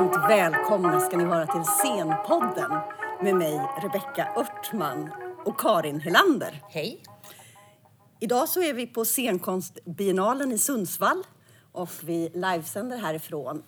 Varmt 0.00 0.30
välkomna 0.30 1.00
ska 1.00 1.16
ni 1.16 1.24
vara 1.24 1.46
till 1.46 1.64
Scenpodden 1.64 2.70
med 3.22 3.34
mig 3.34 3.60
Rebecka 3.82 4.28
Örtman 4.36 5.10
och 5.44 5.60
Karin 5.60 6.00
Helander. 6.00 6.62
Hej. 6.68 7.02
Idag 8.20 8.48
så 8.48 8.62
är 8.62 8.74
vi 8.74 8.86
på 8.86 9.04
scenkonstbiennalen 9.04 10.52
i 10.52 10.58
Sundsvall 10.58 11.22
och 11.72 11.90
vi 12.02 12.30
livesänder 12.34 12.98
härifrån. 12.98 13.62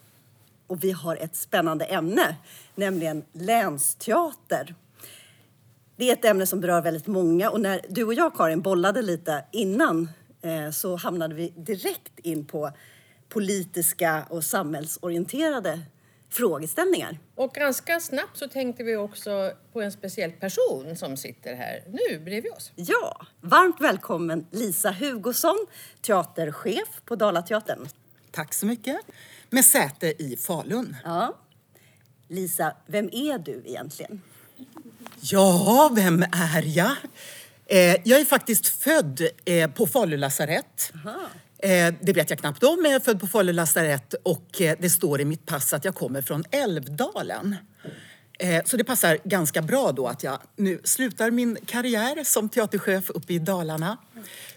Och 0.66 0.84
vi 0.84 0.90
har 0.90 1.16
ett 1.16 1.36
spännande 1.36 1.84
ämne, 1.84 2.36
nämligen 2.74 3.24
länsteater. 3.32 4.74
Det 5.96 6.08
är 6.08 6.12
ett 6.12 6.24
ämne 6.24 6.46
som 6.46 6.60
berör 6.60 6.82
väldigt 6.82 7.06
många 7.06 7.50
och 7.50 7.60
när 7.60 7.80
du 7.88 8.04
och 8.04 8.14
jag 8.14 8.34
Karin 8.36 8.62
bollade 8.62 9.02
lite 9.02 9.44
innan 9.52 10.08
eh, 10.42 10.70
så 10.70 10.96
hamnade 10.96 11.34
vi 11.34 11.52
direkt 11.56 12.18
in 12.18 12.44
på 12.44 12.70
politiska 13.28 14.26
och 14.30 14.44
samhällsorienterade 14.44 15.80
frågeställningar. 16.32 17.18
Och 17.34 17.54
ganska 17.54 18.00
snabbt 18.00 18.36
så 18.36 18.48
tänkte 18.48 18.84
vi 18.84 18.96
också 18.96 19.52
på 19.72 19.82
en 19.82 19.92
speciell 19.92 20.32
person 20.32 20.96
som 20.96 21.16
sitter 21.16 21.54
här 21.54 21.84
nu 21.88 22.18
bredvid 22.18 22.52
oss. 22.52 22.72
Ja, 22.74 23.26
varmt 23.40 23.80
välkommen 23.80 24.46
Lisa 24.50 24.90
Hugosson, 24.90 25.66
teaterchef 26.00 26.88
på 27.04 27.16
Dalateatern. 27.16 27.88
Tack 28.30 28.54
så 28.54 28.66
mycket. 28.66 28.96
Med 29.50 29.64
säte 29.64 30.22
i 30.22 30.36
Falun. 30.36 30.96
Ja. 31.04 31.36
Lisa, 32.28 32.76
vem 32.86 33.10
är 33.12 33.38
du 33.38 33.62
egentligen? 33.66 34.20
Ja, 35.20 35.90
vem 35.94 36.22
är 36.22 36.62
jag? 36.62 36.96
Eh, 37.66 37.96
jag 38.04 38.20
är 38.20 38.24
faktiskt 38.24 38.66
född 38.66 39.20
eh, 39.44 39.70
på 39.70 39.86
Falu 39.86 40.16
lasarett. 40.16 40.92
Eh, 41.62 41.94
det 42.00 42.12
vet 42.12 42.30
jag 42.30 42.38
knappt 42.38 42.62
om, 42.62 42.82
men 42.82 42.90
jag 42.90 43.00
är 43.00 43.04
född 43.04 43.20
på 43.20 43.26
Falu 43.26 43.52
lasarett 43.52 44.14
och 44.22 44.60
eh, 44.60 44.76
det 44.80 44.90
står 44.90 45.20
i 45.20 45.24
mitt 45.24 45.46
pass 45.46 45.72
att 45.72 45.84
jag 45.84 45.94
kommer 45.94 46.22
från 46.22 46.44
Älvdalen. 46.50 47.56
Eh, 48.38 48.64
så 48.64 48.76
det 48.76 48.84
passar 48.84 49.18
ganska 49.24 49.62
bra 49.62 49.92
då 49.92 50.06
att 50.06 50.22
jag 50.22 50.38
nu 50.56 50.80
slutar 50.84 51.30
min 51.30 51.58
karriär 51.66 52.24
som 52.24 52.48
teaterchef 52.48 53.10
uppe 53.10 53.32
i 53.32 53.38
Dalarna. 53.38 53.96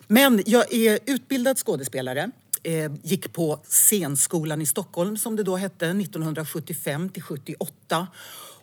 Men 0.08 0.44
jag 0.46 0.74
är 0.74 1.00
utbildad 1.06 1.58
skådespelare. 1.58 2.32
Eh, 2.64 2.92
gick 3.04 3.34
på 3.34 3.60
scenskolan 3.68 4.62
i 4.62 4.66
Stockholm 4.66 5.18
som 5.18 5.36
det 5.36 5.44
då 5.44 5.56
hette 5.56 5.86
1975 5.86 7.10
till 7.10 7.24
78. 7.24 8.08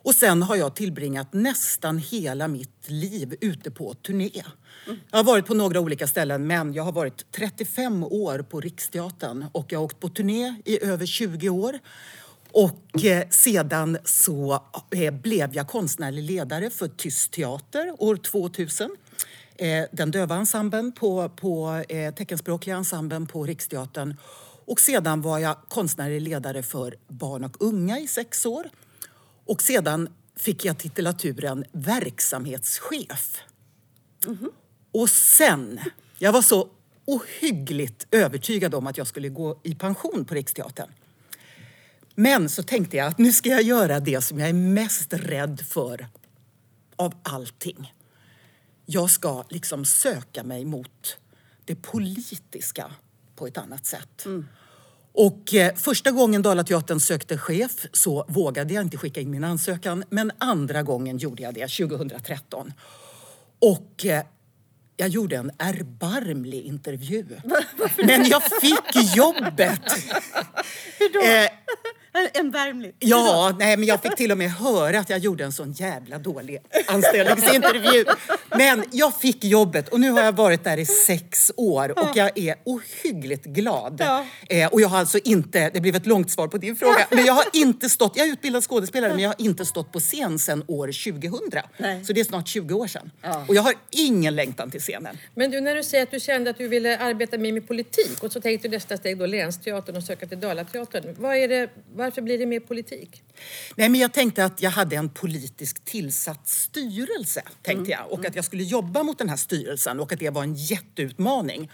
Och 0.05 0.15
sen 0.15 0.43
har 0.43 0.57
jag 0.57 0.75
tillbringat 0.75 1.33
nästan 1.33 1.99
hela 1.99 2.49
mitt 2.49 2.91
liv 2.91 3.35
ute 3.41 3.71
på 3.71 3.95
turné. 3.95 4.43
Jag 5.11 5.19
har 5.19 5.25
varit 5.25 5.47
på 5.47 5.55
några 5.55 5.81
olika 5.81 6.07
ställen 6.07 6.47
men 6.47 6.73
jag 6.73 6.83
har 6.83 6.93
varit 6.93 7.33
35 7.33 8.05
år 8.05 8.39
på 8.39 8.61
Riksteatern 8.61 9.47
och 9.53 9.73
jag 9.73 9.79
har 9.79 9.85
åkt 9.85 10.01
på 10.01 10.09
turné 10.09 10.55
i 10.65 10.85
över 10.85 11.07
20 11.07 11.49
år. 11.49 11.79
Och 12.53 13.05
eh, 13.05 13.29
sedan 13.31 13.99
så 14.05 14.63
eh, 14.91 15.15
blev 15.15 15.55
jag 15.55 15.69
konstnärlig 15.69 16.23
ledare 16.23 16.71
för 16.71 16.89
Tyst 16.89 17.33
teater 17.33 17.97
år 17.99 18.17
2000. 18.17 18.91
Eh, 19.57 19.85
den 19.93 20.11
döva 20.11 20.37
ensemblen 20.37 20.93
på, 20.93 21.29
på 21.29 21.85
eh, 21.89 22.15
teckenspråkliga 22.15 22.77
ensemblen 22.77 23.27
på 23.27 23.45
Riksteatern. 23.45 24.17
Och 24.65 24.81
sedan 24.81 25.23
var 25.23 25.39
jag 25.39 25.57
konstnärlig 25.69 26.21
ledare 26.21 26.63
för 26.63 26.97
barn 27.09 27.45
och 27.45 27.57
unga 27.61 27.99
i 27.99 28.07
sex 28.07 28.47
år. 28.47 28.71
Och 29.47 29.63
sedan 29.63 30.09
fick 30.37 30.65
jag 30.65 30.79
titulaturen 30.79 31.65
verksamhetschef. 31.73 33.39
Och 34.93 35.11
sen, 35.11 35.81
jag 36.19 36.33
var 36.33 36.43
så 36.43 36.69
ohyggligt 37.05 38.07
övertygad 38.11 38.75
om 38.75 38.87
att 38.87 38.99
jag 38.99 39.07
skulle 39.07 39.29
gå 39.29 39.61
i 39.63 39.75
pension 39.75 40.25
på 40.25 40.35
Riksteatern. 40.35 40.91
Men 42.15 42.49
så 42.49 42.63
tänkte 42.63 42.97
jag 42.97 43.07
att 43.07 43.19
nu 43.19 43.33
ska 43.33 43.49
jag 43.49 43.63
göra 43.63 44.01
det 44.01 44.21
som 44.21 44.39
jag 44.39 44.49
är 44.49 44.53
mest 44.53 45.13
rädd 45.13 45.61
för 45.61 46.09
av 46.97 47.15
allting. 47.23 47.95
Jag 48.87 49.11
ska 49.11 49.45
liksom 49.49 49.85
söka 49.85 50.45
mig 50.45 50.65
mot 50.65 51.19
det 51.65 51.75
politiska 51.75 52.93
på 53.37 53.47
ett 53.47 53.59
annat 53.59 53.87
sätt. 53.87 54.25
Mm. 54.25 54.49
Och 55.15 55.55
eh, 55.55 55.75
första 55.75 56.11
gången 56.11 56.43
Dalateatern 56.43 57.01
sökte 57.01 57.39
chef 57.39 57.87
så 57.93 58.25
vågade 58.29 58.75
jag 58.75 58.85
inte 58.85 58.97
skicka 58.97 59.21
in 59.21 59.31
min 59.31 59.45
ansökan. 59.45 60.05
Men 60.11 60.33
andra 60.39 60.83
gången 60.83 61.19
gjorde 61.19 61.43
jag 61.43 61.55
det, 61.55 61.69
2013. 61.69 62.73
Och 63.59 64.07
eh, 64.07 64.25
jag 64.97 65.09
gjorde 65.09 65.37
en 65.37 65.51
erbarmlig 65.59 66.63
intervju. 66.63 67.27
Men 67.97 68.29
jag 68.29 68.43
fick 68.43 69.17
jobbet! 69.17 69.81
Hur 70.99 71.13
då? 71.13 71.21
Eh, 71.21 71.49
en 72.35 72.51
värmlig? 72.51 72.95
Ja, 72.99 73.57
nej, 73.59 73.77
men 73.77 73.87
jag 73.87 74.03
fick 74.03 74.17
till 74.17 74.33
och 74.33 74.39
med 74.39 74.51
höra 74.51 75.01
att 75.01 75.11
jag 75.11 75.19
gjorde 75.19 75.45
en 75.45 75.53
sån 75.53 75.73
jävla 75.73 76.19
dålig 76.19 76.59
anställningsintervju. 76.87 78.05
Men 78.55 78.85
jag 78.91 79.15
fick 79.17 79.45
jobbet 79.45 79.89
och 79.89 80.01
nu 80.01 80.11
har 80.11 80.23
jag 80.23 80.33
varit 80.33 80.65
där 80.65 80.77
i 80.77 80.87
sex 80.87 81.53
år 81.57 81.99
och 81.99 82.09
jag 82.15 82.39
är 82.39 82.55
ohyggligt 82.65 83.45
glad. 83.45 83.97
Ja. 83.99 84.27
Eh, 84.49 84.73
och 84.73 84.81
jag 84.81 84.89
har 84.89 84.99
alltså 84.99 85.19
inte, 85.25 85.71
det 85.71 85.81
blev 85.81 85.97
ett 85.97 86.07
långt 86.07 86.31
svar 86.31 86.49
på 86.49 86.59
din 86.59 86.77
fråga, 86.77 87.07
men 87.11 87.25
jag 87.25 87.33
har 87.33 87.45
inte 87.53 87.89
stått, 87.89 88.17
jag 88.17 88.27
är 88.29 88.33
utbildad 88.33 88.65
skådespelare 88.65 89.11
men 89.11 89.21
jag 89.21 89.29
har 89.29 89.37
inte 89.39 89.65
stått 89.65 89.93
på 89.93 90.01
scen 90.01 90.39
sedan 90.39 90.65
år 90.69 91.13
2000. 91.13 91.63
Nej. 91.77 92.05
Så 92.05 92.13
det 92.13 92.21
är 92.21 92.25
snart 92.25 92.49
20 92.49 92.75
år 92.75 92.87
sedan. 92.87 93.11
Ja. 93.23 93.45
Och 93.49 93.55
jag 93.55 93.63
har 93.63 93.75
ingen 93.91 94.37
längtan 94.37 94.71
till 94.71 94.81
scenen. 94.81 95.19
Men 95.35 95.51
du, 95.51 95.61
när 95.61 95.75
du 95.75 95.83
säger 95.83 96.03
att 96.03 96.11
du 96.11 96.21
kände 96.21 96.51
att 96.51 96.59
du 96.59 96.69
ville 96.69 96.99
arbeta 96.99 97.39
mer 97.39 97.53
med 97.53 97.69
politik 97.69 98.23
och 98.23 98.33
så 98.33 98.41
tänkte 98.41 98.69
du 98.69 98.77
nästa 98.77 98.97
steg 98.97 99.19
då 99.19 99.27
Länsteatern 99.27 99.97
och 99.97 100.03
söka 100.03 100.27
till 100.27 100.41
Dalateatern. 100.41 101.15
Vad 101.19 101.37
är 101.37 101.49
det, 101.49 101.71
varför 101.95 102.23
blir 102.23 102.39
det 102.39 102.47
mer 102.47 102.61
politik? 102.61 103.23
Nej, 103.77 103.89
men 103.89 104.01
jag 104.01 104.13
tänkte 104.13 104.45
att 104.45 104.63
jag 104.63 104.71
hade 104.71 104.97
en 104.97 105.11
politiskt 105.11 105.85
tillsatt 105.85 106.49
styrelse, 106.49 107.43
tänkte 107.63 107.91
jag. 107.91 108.13
Och 108.13 108.27
att 108.27 108.37
jag 108.37 108.42
skulle 108.43 108.63
jobba 108.63 109.03
mot 109.03 109.19
den 109.19 109.29
här 109.29 109.37
styrelsen 109.37 110.01
och 110.01 110.13
att 110.13 110.19
det 110.19 110.31
var 110.31 110.43
en 110.43 110.55
jätteutmaning. 110.55 111.71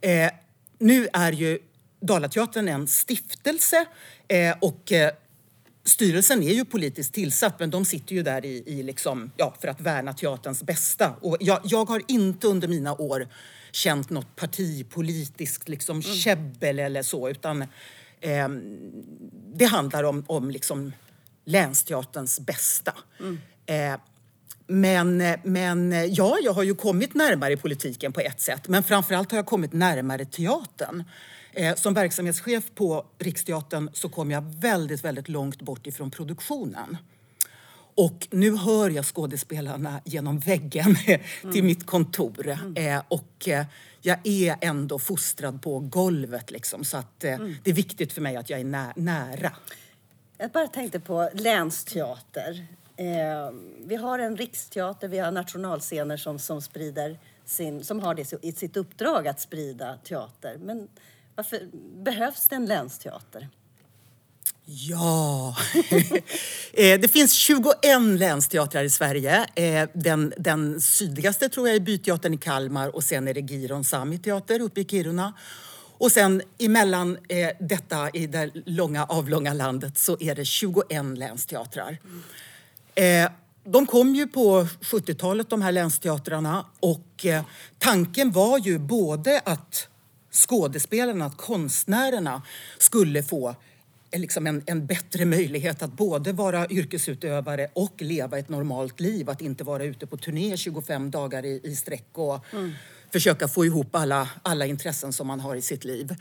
Eh, 0.00 0.30
nu 0.78 1.08
är 1.12 1.32
ju 1.32 1.58
Dalateatern 2.00 2.68
en 2.68 2.86
stiftelse 2.86 3.86
eh, 4.28 4.56
och 4.60 4.92
eh, 4.92 5.10
Styrelsen 5.84 6.42
är 6.42 6.52
ju 6.52 6.64
politiskt 6.64 7.14
tillsatt 7.14 7.60
men 7.60 7.70
de 7.70 7.84
sitter 7.84 8.14
ju 8.14 8.22
där 8.22 8.44
i, 8.44 8.62
i 8.66 8.82
liksom, 8.82 9.30
ja, 9.36 9.54
för 9.60 9.68
att 9.68 9.80
värna 9.80 10.12
teaterns 10.12 10.62
bästa. 10.62 11.14
Och 11.20 11.36
jag, 11.40 11.60
jag 11.64 11.88
har 11.88 12.02
inte 12.08 12.46
under 12.46 12.68
mina 12.68 12.94
år 12.94 13.28
känt 13.72 14.10
något 14.10 14.36
partipolitiskt 14.36 15.68
liksom, 15.68 16.02
käbbel 16.02 16.78
eller 16.78 17.02
så 17.02 17.28
utan 17.28 17.64
ehm, 18.20 18.78
det 19.54 19.64
handlar 19.64 20.04
om, 20.04 20.24
om 20.26 20.50
liksom 20.50 20.92
länsteaterns 21.44 22.40
bästa. 22.40 22.94
Eh, 23.66 24.00
men, 24.66 25.22
men 25.42 26.14
ja, 26.14 26.38
jag 26.42 26.52
har 26.52 26.62
ju 26.62 26.74
kommit 26.74 27.14
närmare 27.14 27.56
politiken 27.56 28.12
på 28.12 28.20
ett 28.20 28.40
sätt. 28.40 28.68
Men 28.68 28.82
framförallt 28.82 29.30
har 29.30 29.38
jag 29.38 29.46
kommit 29.46 29.72
närmare 29.72 30.24
teatern. 30.24 31.04
Eh, 31.52 31.74
som 31.74 31.94
verksamhetschef 31.94 32.64
på 32.74 33.04
Riksteatern 33.18 33.90
så 33.92 34.08
kom 34.08 34.30
jag 34.30 34.42
väldigt, 34.60 35.04
väldigt 35.04 35.28
långt 35.28 35.62
bort 35.62 35.86
ifrån 35.86 36.10
produktionen. 36.10 36.96
Och 37.94 38.28
nu 38.30 38.56
hör 38.56 38.90
jag 38.90 39.04
skådespelarna 39.04 40.00
genom 40.04 40.38
väggen 40.38 40.96
till 41.52 41.64
mitt 41.64 41.86
kontor. 41.86 42.48
Eh, 42.76 43.02
och 43.08 43.48
eh, 43.48 43.64
jag 44.02 44.18
är 44.26 44.56
ändå 44.60 44.98
fostrad 44.98 45.62
på 45.62 45.78
golvet 45.80 46.50
liksom. 46.50 46.84
Så 46.84 46.96
att 46.96 47.24
eh, 47.24 47.38
det 47.62 47.70
är 47.70 47.74
viktigt 47.74 48.12
för 48.12 48.20
mig 48.20 48.36
att 48.36 48.50
jag 48.50 48.60
är 48.60 48.64
nä- 48.64 48.92
nära. 48.96 49.52
Jag 50.38 50.50
bara 50.50 50.66
tänkte 50.68 51.00
på 51.00 51.30
länsteater. 51.34 52.66
Eh, 52.96 53.50
vi 53.86 53.96
har 53.96 54.18
en 54.18 54.36
riksteater, 54.36 55.08
vi 55.08 55.18
har 55.18 55.30
nationalscener 55.30 56.16
som, 56.16 56.38
som 56.38 56.62
sprider 56.62 57.18
sin, 57.44 57.84
som 57.84 58.00
har 58.00 58.14
det 58.14 58.32
i 58.42 58.52
sitt 58.52 58.76
uppdrag 58.76 59.28
att 59.28 59.40
sprida 59.40 59.96
teater. 59.96 60.58
Men 60.58 60.88
varför 61.34 61.60
behövs 62.02 62.48
det 62.48 62.56
en 62.56 62.66
länsteater? 62.66 63.48
Ja! 64.64 65.56
Eh, 66.78 67.00
det 67.00 67.08
finns 67.08 67.32
21 67.32 67.74
länsteatrar 68.18 68.84
i 68.84 68.90
Sverige. 68.90 69.46
Eh, 69.54 69.88
den, 69.92 70.32
den 70.38 70.80
sydligaste 70.80 71.48
tror 71.48 71.68
jag 71.68 71.76
är 71.76 71.80
Byteatern 71.80 72.34
i 72.34 72.36
Kalmar 72.36 72.96
och 72.96 73.04
sen 73.04 73.28
är 73.28 73.34
det 73.34 73.40
Giron 73.40 73.84
Sami 73.84 74.18
teater 74.18 74.60
uppe 74.60 74.80
i 74.80 74.84
Kiruna. 74.84 75.34
Och 75.98 76.12
sen 76.12 76.42
emellan 76.58 77.18
eh, 77.28 77.50
detta 77.60 78.10
i 78.10 78.26
det 78.26 78.50
långa 78.66 79.04
avlånga 79.04 79.52
landet 79.52 79.98
så 79.98 80.16
är 80.20 80.34
det 80.34 80.44
21 80.44 81.18
länsteatrar. 81.18 81.98
Eh, 82.96 83.30
de 83.64 83.86
kom 83.86 84.14
ju 84.14 84.26
på 84.26 84.68
70-talet 84.80 85.50
de 85.50 85.62
här 85.62 85.72
länsteatrarna 85.72 86.66
och 86.80 87.26
eh, 87.26 87.44
tanken 87.78 88.32
var 88.32 88.58
ju 88.58 88.78
både 88.78 89.40
att 89.44 89.88
skådespelarna, 90.32 91.24
att 91.24 91.36
konstnärerna 91.36 92.42
skulle 92.78 93.22
få 93.22 93.54
eh, 94.10 94.20
liksom 94.20 94.46
en, 94.46 94.62
en 94.66 94.86
bättre 94.86 95.24
möjlighet 95.24 95.82
att 95.82 95.92
både 95.92 96.32
vara 96.32 96.66
yrkesutövare 96.68 97.68
och 97.72 98.02
leva 98.02 98.38
ett 98.38 98.48
normalt 98.48 99.00
liv. 99.00 99.30
Att 99.30 99.40
inte 99.40 99.64
vara 99.64 99.84
ute 99.84 100.06
på 100.06 100.16
turné 100.16 100.56
25 100.56 101.10
dagar 101.10 101.44
i, 101.44 101.60
i 101.64 101.76
sträck 101.76 102.08
och 102.12 102.44
försöka 103.12 103.48
få 103.48 103.64
ihop 103.64 103.94
alla, 103.94 104.28
alla 104.42 104.66
intressen 104.66 105.12
som 105.12 105.26
man 105.26 105.40
har 105.40 105.56
i 105.56 105.62
sitt 105.62 105.84
liv. 105.84 106.14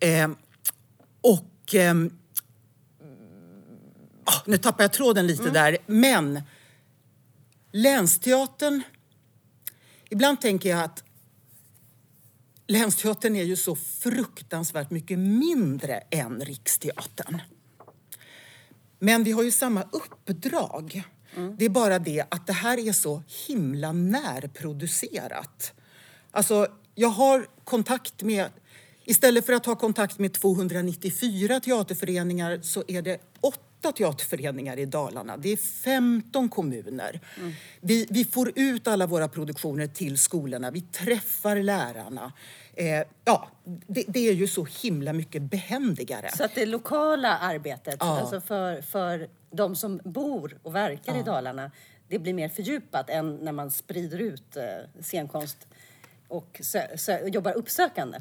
Eh, 0.00 0.28
och 1.20 1.74
ehm, 1.74 2.10
ah, 4.32 4.42
nu 4.46 4.58
tappar 4.58 4.84
jag 4.84 4.92
tråden 4.92 5.26
lite 5.26 5.50
där, 5.50 5.78
men 5.86 6.42
Länsteatern... 7.72 8.82
Ibland 10.10 10.40
tänker 10.40 10.68
jag 10.68 10.82
att 10.82 11.04
Länsteatern 12.66 13.36
är 13.36 13.44
ju 13.44 13.56
så 13.56 13.76
fruktansvärt 13.76 14.90
mycket 14.90 15.18
mindre 15.18 15.96
än 16.10 16.40
Riksteatern. 16.40 17.42
Men 18.98 19.24
vi 19.24 19.32
har 19.32 19.42
ju 19.42 19.50
samma 19.50 19.82
uppdrag. 19.82 21.02
Det 21.58 21.64
är 21.64 21.68
bara 21.68 21.98
det 21.98 22.24
att 22.28 22.46
det 22.46 22.52
här 22.52 22.78
är 22.78 22.92
så 22.92 23.22
himla 23.46 23.92
närproducerat. 23.92 25.72
Alltså, 26.30 26.66
jag 26.94 27.08
har 27.08 27.46
kontakt 27.64 28.22
med... 28.22 28.50
Istället 29.04 29.46
för 29.46 29.52
att 29.52 29.66
ha 29.66 29.76
kontakt 29.76 30.18
med 30.18 30.32
294 30.32 31.60
teaterföreningar 31.60 32.60
så 32.62 32.84
är 32.88 33.02
det 33.02 33.20
åtta 33.82 33.92
teaterföreningar 33.92 34.78
i 34.78 34.84
Dalarna. 34.84 35.36
Det 35.36 35.48
är 35.48 35.56
15 35.56 36.48
kommuner. 36.48 37.20
Vi, 37.80 38.06
vi 38.10 38.24
får 38.24 38.52
ut 38.54 38.88
alla 38.88 39.06
våra 39.06 39.28
produktioner 39.28 39.86
till 39.86 40.18
skolorna. 40.18 40.70
Vi 40.70 40.80
träffar 40.80 41.56
lärarna. 41.56 42.32
Eh, 42.74 43.02
ja, 43.24 43.48
det, 43.86 44.04
det 44.08 44.28
är 44.28 44.32
ju 44.32 44.46
så 44.46 44.66
himla 44.82 45.12
mycket 45.12 45.42
behändigare. 45.42 46.30
Så 46.36 46.44
att 46.44 46.54
det 46.54 46.66
lokala 46.66 47.38
arbetet, 47.38 47.96
Ja. 48.00 48.20
alltså 48.20 48.40
för, 48.40 48.82
för 48.82 49.28
de 49.50 49.76
som 49.76 50.00
bor 50.04 50.58
och 50.62 50.74
verkar 50.74 51.20
i 51.20 51.22
Dalarna, 51.22 51.70
det 52.08 52.18
blir 52.18 52.34
mer 52.34 52.48
fördjupat 52.48 53.10
än 53.10 53.36
när 53.36 53.52
man 53.52 53.70
sprider 53.70 54.18
ut 54.18 54.56
eh, 54.56 54.62
scenkonst 55.02 55.66
och 56.28 56.60
jobbar 57.26 57.52
uppsökande. 57.52 58.18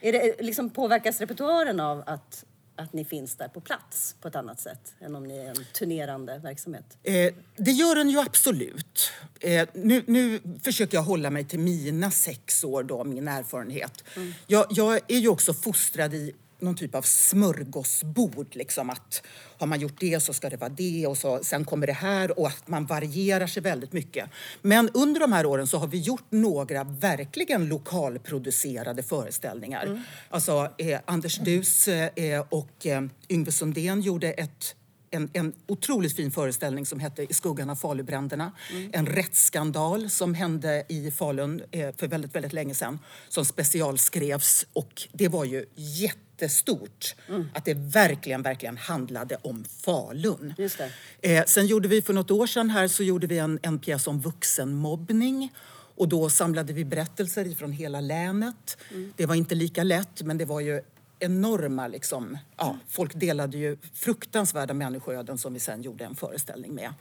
Är 0.00 0.12
det, 0.12 0.42
liksom, 0.42 0.70
påverkas 0.70 1.20
repertoaren 1.20 1.80
av 1.80 2.02
att, 2.06 2.44
att 2.76 2.92
ni 2.92 3.04
finns 3.04 3.36
där 3.36 3.48
på 3.48 3.60
plats 3.60 4.16
på 4.20 4.28
ett 4.28 4.36
annat 4.36 4.60
sätt 4.60 4.94
än 5.00 5.16
om 5.16 5.24
ni 5.24 5.38
är 5.38 5.48
en 5.48 5.64
turnerande 5.72 6.38
verksamhet? 6.38 6.98
Eh, 7.02 7.34
det 7.56 7.70
gör 7.70 7.94
den 7.94 8.10
ju 8.10 8.20
absolut. 8.20 9.12
Eh, 9.40 9.68
nu, 9.74 10.04
nu 10.06 10.40
försöker 10.62 10.96
jag 10.96 11.02
hålla 11.02 11.30
mig 11.30 11.44
till 11.44 11.58
mina 11.58 12.10
sex 12.10 12.64
år, 12.64 12.82
då, 12.82 13.04
min 13.04 13.28
erfarenhet. 13.28 14.04
Jag, 14.46 14.66
jag 14.70 15.00
är 15.08 15.18
ju 15.18 15.28
också 15.28 15.54
fostrad 15.54 16.14
i 16.14 16.34
någon 16.62 16.76
typ 16.76 16.94
av 16.94 17.02
smörgåsbord. 17.02 18.46
Liksom 18.56 18.90
att 18.90 19.22
har 19.58 19.66
man 19.66 19.80
gjort 19.80 20.00
det 20.00 20.20
så 20.20 20.32
ska 20.32 20.50
det 20.50 20.56
vara 20.56 20.70
det 20.70 21.06
och 21.06 21.18
så, 21.18 21.40
sen 21.42 21.64
kommer 21.64 21.86
det 21.86 21.92
här 21.92 22.38
och 22.38 22.46
att 22.46 22.68
man 22.68 22.86
varierar 22.86 23.46
sig 23.46 23.62
väldigt 23.62 23.92
mycket. 23.92 24.30
Men 24.62 24.90
under 24.94 25.20
de 25.20 25.32
här 25.32 25.46
åren 25.46 25.66
så 25.66 25.78
har 25.78 25.86
vi 25.86 25.98
gjort 25.98 26.26
några 26.30 26.84
verkligen 26.84 27.68
lokalproducerade 27.68 29.02
föreställningar. 29.02 30.04
Alltså 30.28 30.70
eh, 30.78 31.00
Anders 31.04 31.38
Dus 31.38 31.88
eh, 31.88 32.44
och 32.48 32.86
eh, 32.86 33.02
Yngve 33.28 33.52
Sundén 33.52 34.00
gjorde 34.00 34.32
ett 34.32 34.74
en, 35.10 35.30
en 35.32 35.52
otroligt 35.66 36.16
fin 36.16 36.30
föreställning 36.30 36.86
som 36.86 37.00
hette 37.00 37.22
I 37.22 37.34
skuggan 37.34 37.70
av 37.70 37.76
Falubränderna. 37.76 38.52
En 38.92 39.06
rättsskandal 39.06 40.10
som 40.10 40.34
hände 40.34 40.84
i 40.88 41.10
Falun 41.10 41.62
eh, 41.70 41.90
för 41.96 42.06
väldigt, 42.08 42.34
väldigt 42.34 42.52
länge 42.52 42.74
sedan 42.74 42.98
som 43.28 43.44
specialskrevs 43.44 44.66
och 44.72 45.02
det 45.12 45.28
var 45.28 45.44
ju 45.44 45.64
jättestort 45.74 47.14
att 47.54 47.64
det 47.64 47.74
verkligen, 47.74 48.42
verkligen 48.42 48.76
handlade 48.76 49.36
om 49.42 49.64
Falun. 49.64 50.54
Eh, 51.20 51.44
sen 51.44 51.66
gjorde 51.66 51.88
vi 51.88 52.02
för 52.02 52.12
något 52.12 52.30
år 52.30 52.46
sedan 52.46 52.70
här 52.70 52.88
så 52.88 53.02
gjorde 53.02 53.26
vi 53.26 53.38
en, 53.38 53.58
en 53.62 53.78
pjäs 53.78 54.06
om 54.06 54.20
vuxenmobbning. 54.20 55.52
Och 55.96 56.08
då 56.08 56.30
samlade 56.30 56.72
vi 56.72 56.84
berättelser 56.84 57.46
ifrån 57.46 57.72
hela 57.72 58.00
länet. 58.00 58.76
Det 59.16 59.26
var 59.26 59.34
inte 59.34 59.54
lika 59.54 59.82
lätt 59.82 60.22
men 60.22 60.38
det 60.38 60.44
var 60.44 60.60
ju 60.60 60.82
enorma 61.20 61.88
liksom, 61.88 62.38
ja, 62.56 62.76
folk 62.88 63.14
delade 63.14 63.58
ju 63.58 63.76
fruktansvärda 63.94 64.74
människoöden 64.74 65.38
som 65.38 65.54
vi 65.54 65.60
sen 65.60 65.82
gjorde 65.82 66.04
en 66.04 66.16
föreställning 66.16 66.74
med. 66.74 66.92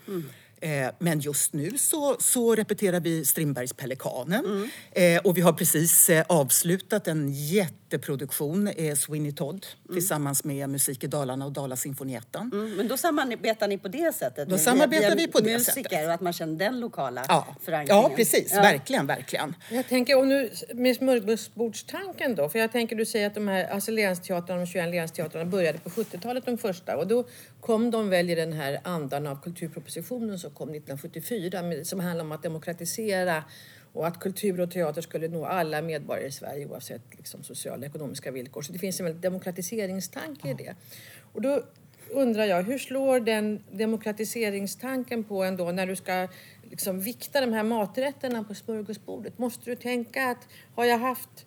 Eh, 0.61 0.89
men 0.99 1.19
just 1.19 1.53
nu 1.53 1.77
så, 1.77 2.15
så 2.19 2.55
repeterar 2.55 2.99
vi 2.99 3.25
Strindbergs 3.25 3.73
Pelikanen. 3.73 4.69
Eh, 4.91 5.21
och 5.23 5.37
vi 5.37 5.41
har 5.41 5.53
precis 5.53 6.09
eh, 6.09 6.25
avslutat 6.29 7.07
en 7.07 7.33
jätteproduktion, 7.33 8.67
eh, 8.67 8.95
Sweeney 8.95 9.31
Todd, 9.31 9.65
tillsammans 9.93 10.43
med 10.43 10.69
Musik 10.69 11.03
i 11.03 11.07
Dalarna 11.07 11.45
och 11.45 11.51
Dalasinfonietten. 11.51 12.51
Mm, 12.53 12.71
men 12.75 12.87
då 12.87 12.97
samarbetar 12.97 13.67
ni 13.67 13.77
på 13.77 13.87
det 13.87 14.15
sättet? 14.15 14.49
Då 14.49 14.57
samarbetar 14.57 15.15
vi 15.15 15.27
på 15.27 15.39
det 15.39 15.53
musiker 15.53 15.83
sättet. 15.89 16.07
och 16.07 16.13
att 16.13 16.21
man 16.21 16.33
känner 16.33 16.55
den 16.59 16.79
lokala 16.79 17.25
Ja, 17.27 17.55
förankringen? 17.61 18.03
ja 18.03 18.11
precis. 18.15 18.51
Ja. 18.55 18.61
Verkligen, 18.61 19.07
verkligen. 19.07 19.55
Jag 19.71 19.87
tänker, 19.87 20.17
och 20.17 20.27
nu 20.27 20.49
med 20.73 20.95
smörgåsbordstanken 20.95 22.35
då, 22.35 22.49
för 22.49 22.59
jag 22.59 22.71
tänker 22.71 22.95
du 22.95 23.05
säger 23.05 23.27
att 23.27 23.35
de 23.35 23.47
här 23.47 23.67
alltså 23.69 23.91
länsteatrarna, 23.91 24.59
de 24.61 24.67
21 24.67 24.89
länsteatrarna 24.95 25.45
började 25.45 25.77
på 25.77 25.89
70-talet 25.89 26.45
de 26.45 26.57
första 26.57 26.97
och 26.97 27.07
då 27.07 27.27
kom 27.61 27.91
de 27.91 28.09
väl 28.09 28.29
i 28.29 28.35
den 28.35 28.53
här 28.53 28.79
andan 28.83 29.27
av 29.27 29.41
kulturpropositionen 29.43 30.39
som 30.49 30.55
kom 30.55 30.69
1974 30.69 31.61
med, 31.61 31.87
som 31.87 31.99
handlar 31.99 32.25
om 32.25 32.31
att 32.31 32.43
demokratisera 32.43 33.43
och 33.93 34.07
att 34.07 34.19
kultur 34.19 34.59
och 34.59 34.71
teater 34.71 35.01
skulle 35.01 35.27
nå 35.27 35.45
alla 35.45 35.81
medborgare 35.81 36.27
i 36.27 36.31
Sverige 36.31 36.65
oavsett 36.65 37.01
liksom, 37.17 37.43
sociala 37.43 37.77
och 37.77 37.85
ekonomiska 37.85 38.31
villkor. 38.31 38.61
Så 38.61 38.73
det 38.73 38.79
finns 38.79 38.99
en 38.99 39.21
demokratiseringstanke 39.21 40.49
i 40.49 40.53
det. 40.53 40.75
Och 41.33 41.41
då 41.41 41.63
undrar 42.11 42.45
jag, 42.45 42.63
hur 42.63 42.77
slår 42.77 43.19
den 43.19 43.63
demokratiseringstanken 43.71 45.23
på 45.23 45.43
en 45.43 45.57
då 45.57 45.71
när 45.71 45.87
du 45.87 45.95
ska 45.95 46.27
liksom 46.69 46.99
vikta 46.99 47.41
de 47.41 47.53
här 47.53 47.63
maträtterna 47.63 48.43
på 48.43 48.55
smörgåsbordet? 48.55 49.37
Måste 49.37 49.69
du 49.69 49.75
tänka 49.75 50.29
att 50.29 50.47
har 50.75 50.85
jag 50.85 50.97
haft 50.97 51.45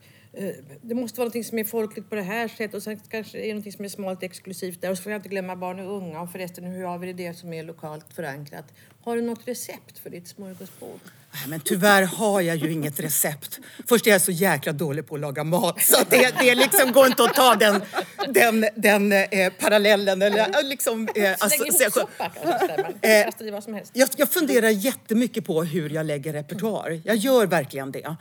det 0.83 0.95
måste 0.95 1.21
vara 1.21 1.31
något 1.35 1.47
som 1.47 1.59
är 1.59 1.65
folkligt 1.65 2.11
på 2.11 2.15
det 2.17 2.23
här 2.23 2.49
sättet 2.49 2.75
och 2.75 2.83
sen 2.83 3.01
kanske 3.11 3.39
är 3.39 3.55
något 3.55 3.73
som 3.73 3.85
är 3.85 3.89
smalt 3.89 4.23
exklusivt 4.23 4.81
där 4.81 4.91
och 4.91 4.97
så 4.97 5.03
får 5.03 5.13
jag 5.13 5.19
inte 5.19 5.29
glömma 5.29 5.57
barn 5.57 5.81
och 5.81 5.97
unga 5.97 6.21
och 6.21 6.33
förresten 6.33 6.65
hur 6.65 6.85
har 6.85 6.99
vi 6.99 7.13
det 7.13 7.35
som 7.39 7.53
är 7.53 7.63
lokalt 7.63 8.07
förankrat? 8.15 8.65
Har 9.05 9.17
du 9.17 9.23
något 9.23 9.49
recept 9.49 9.99
för 9.99 10.11
ditt 10.11 10.29
smörgåsbord? 10.29 11.01
Men 11.49 11.61
tyvärr 11.61 12.03
har 12.03 12.41
jag 12.41 12.57
ju 12.57 12.73
inget 12.73 13.01
recept. 13.01 13.59
Först 13.89 14.07
är 14.07 14.11
jag 14.11 14.21
så 14.21 14.33
jäkla 14.33 14.73
dålig 14.73 15.07
på 15.07 15.15
att 15.15 15.21
laga 15.21 15.45
mat 15.45 15.81
så 15.83 15.97
det, 16.11 16.35
det 16.41 16.55
liksom 16.55 16.93
går 16.93 17.07
inte 17.07 17.25
att 17.25 17.35
ta 17.35 17.55
den, 17.55 17.83
den, 18.29 18.67
den 18.77 19.13
eh, 19.13 19.53
parallellen. 19.61 20.23
Eller, 20.23 20.39
eh, 20.39 20.69
liksom, 20.69 21.09
eh, 21.15 21.31
alltså, 21.39 21.65
ihop 21.65 21.77
så- 21.81 21.91
soppa 21.91 22.31
kanske. 22.45 23.09
Eh, 23.19 23.25
Kasta 23.25 23.45
i 23.45 23.51
vad 23.51 23.65
som 23.65 23.75
helst. 23.75 23.93
jag, 23.95 24.09
jag 24.17 24.29
funderar 24.29 24.69
jättemycket 24.69 25.45
på 25.47 25.63
hur 25.65 25.91
jag 25.91 26.07
lägger 26.07 26.33
repertoar. 26.33 27.01
Jag 27.05 27.17
gör 27.17 27.47
verkligen 27.47 27.93
det. 27.93 28.17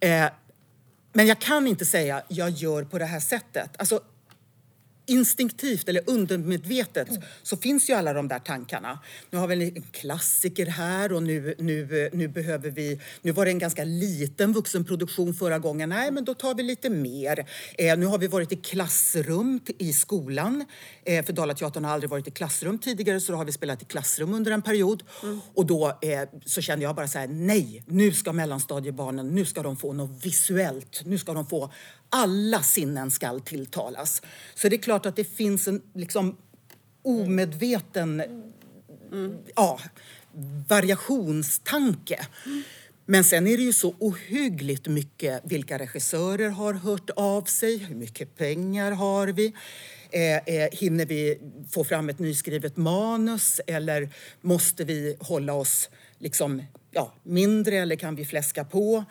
Eh, 0.00 0.24
men 1.16 1.26
jag 1.26 1.38
kan 1.38 1.66
inte 1.66 1.84
säga 1.84 2.22
jag 2.28 2.50
gör 2.50 2.84
på 2.84 2.98
det 2.98 3.04
här 3.04 3.20
sättet. 3.20 3.70
Alltså, 3.76 4.00
instinktivt 5.06 5.88
eller 5.88 6.02
undermedvetet 6.06 7.08
så 7.42 7.56
finns 7.56 7.90
ju 7.90 7.94
alla 7.94 8.12
de 8.12 8.28
där 8.28 8.38
tankarna. 8.38 8.98
Nu 9.30 9.38
har 9.38 9.48
vi 9.48 9.64
en 9.64 9.82
klassiker 9.82 10.66
här 10.66 11.12
och 11.12 11.22
nu, 11.22 11.54
nu, 11.58 12.10
nu 12.12 12.28
behöver 12.28 12.70
vi... 12.70 13.00
Nu 13.22 13.32
var 13.32 13.44
det 13.44 13.50
en 13.50 13.58
ganska 13.58 13.84
liten 13.84 14.52
vuxenproduktion 14.52 15.34
förra 15.34 15.58
gången. 15.58 15.88
Nej, 15.88 16.10
men 16.10 16.24
då 16.24 16.34
tar 16.34 16.54
vi 16.54 16.62
lite 16.62 16.90
mer. 16.90 17.46
Eh, 17.78 17.98
nu 17.98 18.06
har 18.06 18.18
vi 18.18 18.26
varit 18.26 18.52
i 18.52 18.56
klassrum 18.56 19.60
i 19.78 19.92
skolan. 19.92 20.64
Eh, 21.04 21.24
för 21.24 21.32
Dalateatern 21.32 21.84
har 21.84 21.92
aldrig 21.92 22.10
varit 22.10 22.28
i 22.28 22.30
klassrum 22.30 22.78
tidigare 22.78 23.20
så 23.20 23.32
då 23.32 23.38
har 23.38 23.44
vi 23.44 23.52
spelat 23.52 23.82
i 23.82 23.84
klassrum 23.84 24.34
under 24.34 24.52
en 24.52 24.62
period. 24.62 25.02
Och 25.54 25.66
då 25.66 25.98
eh, 26.02 26.28
så 26.46 26.60
kände 26.60 26.84
jag 26.84 26.96
bara 26.96 27.08
så 27.08 27.18
här, 27.18 27.28
nej, 27.28 27.82
nu 27.86 28.12
ska 28.12 28.32
mellanstadiebarnen, 28.32 29.28
nu 29.28 29.44
ska 29.44 29.62
de 29.62 29.76
få 29.76 29.92
något 29.92 30.24
visuellt. 30.24 31.02
Nu 31.04 31.18
ska 31.18 31.32
de 31.34 31.46
få 31.46 31.72
alla 32.14 32.62
sinnen 32.62 33.10
skall 33.10 33.40
tilltalas. 33.40 34.22
Så 34.54 34.68
det 34.68 34.76
är 34.76 34.82
klart 34.82 35.06
att 35.06 35.16
det 35.16 35.24
finns 35.24 35.68
en 35.68 35.82
liksom 35.94 36.36
omedveten 37.02 38.22
ja, 39.54 39.80
variationstanke. 40.68 42.26
Men 43.06 43.24
sen 43.24 43.46
är 43.46 43.56
det 43.56 43.62
ju 43.62 43.72
så 43.72 43.94
ohyggligt 43.98 44.86
mycket 44.86 45.40
vilka 45.44 45.78
regissörer 45.78 46.48
har 46.48 46.74
hört 46.74 47.10
av 47.16 47.42
sig, 47.42 47.76
hur 47.78 47.94
mycket 47.94 48.36
pengar 48.36 48.92
har 48.92 49.28
vi? 49.28 49.52
Eh, 50.10 50.36
eh, 50.36 50.68
hinner 50.72 51.06
vi 51.06 51.38
få 51.70 51.84
fram 51.84 52.08
ett 52.08 52.18
nyskrivet 52.18 52.76
manus 52.76 53.60
eller 53.66 54.08
måste 54.40 54.84
vi 54.84 55.16
hålla 55.20 55.54
oss 55.54 55.90
liksom, 56.18 56.62
ja, 56.94 57.12
mindre 57.22 57.76
eller 57.76 57.96
kan 57.96 58.14
vi 58.16 58.24
fläska 58.24 58.64
på? 58.64 59.04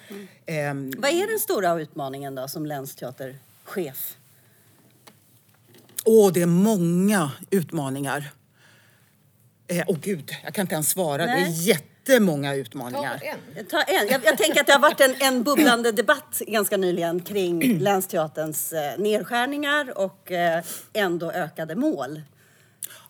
Ehm, 0.45 0.91
Vad 0.97 1.11
är 1.11 1.27
den 1.27 1.39
stora 1.39 1.81
utmaningen 1.81 2.35
då 2.35 2.47
som 2.47 2.65
länsteaterchef? 2.65 4.17
Åh, 6.05 6.31
det 6.33 6.41
är 6.41 6.45
många 6.45 7.31
utmaningar. 7.49 8.31
Åh 9.71 9.81
oh, 9.87 9.97
gud, 10.01 10.31
jag 10.43 10.53
kan 10.53 10.61
inte 10.61 10.73
ens 10.75 10.89
svara. 10.89 11.25
Det 11.25 11.31
är 11.31 11.35
Nej. 11.35 11.67
jättemånga 11.67 12.49
Ta 12.51 12.55
utmaningar. 12.55 13.21
en. 13.55 13.65
Ta 13.65 13.81
en. 13.81 14.07
Jag, 14.07 14.21
jag 14.25 14.37
tänker 14.37 14.61
att 14.61 14.67
det 14.67 14.73
har 14.73 14.79
varit 14.79 15.01
en, 15.01 15.15
en 15.19 15.43
bubblande 15.43 15.91
debatt 15.91 16.41
ganska 16.47 16.77
nyligen 16.77 17.19
kring 17.19 17.77
Länsteaterns 17.79 18.73
eh, 18.73 18.97
nedskärningar 18.97 19.97
och 19.97 20.31
eh, 20.31 20.63
ändå 20.93 21.31
ökade 21.31 21.75
mål. 21.75 22.21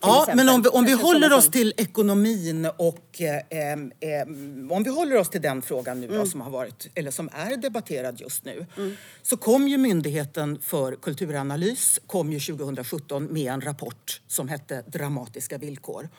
Ja, 0.01 0.21
exempel. 0.23 0.45
men 0.45 0.55
om 0.55 0.61
vi, 0.61 0.69
om 0.69 0.85
vi 0.85 0.91
håller 0.91 1.33
oss 1.33 1.51
till 1.51 1.73
ekonomin 1.77 2.67
och 2.77 3.21
eh, 3.21 3.71
em, 3.71 3.91
em, 3.99 4.71
om 4.71 4.83
vi 4.83 4.89
håller 4.89 5.15
oss 5.17 5.29
till 5.29 5.41
den 5.41 5.61
frågan 5.61 6.01
nu 6.01 6.07
Mm. 6.07 6.19
då, 6.19 6.25
som 6.25 6.41
har 6.41 6.49
varit, 6.49 6.87
eller 6.95 7.11
som 7.11 7.29
är 7.33 7.57
debatterad 7.57 8.21
just 8.21 8.45
nu. 8.45 8.65
Så 9.21 9.37
kom 9.37 9.67
ju 9.67 9.77
Myndigheten 9.77 10.59
för 10.61 10.95
kulturanalys 10.95 11.99
kom 12.07 12.31
ju 12.33 12.39
2017 12.39 13.25
med 13.33 13.53
en 13.53 13.61
rapport 13.61 14.21
som 14.27 14.47
hette 14.47 14.83
Dramatiska 14.87 15.57
villkor. 15.57 16.09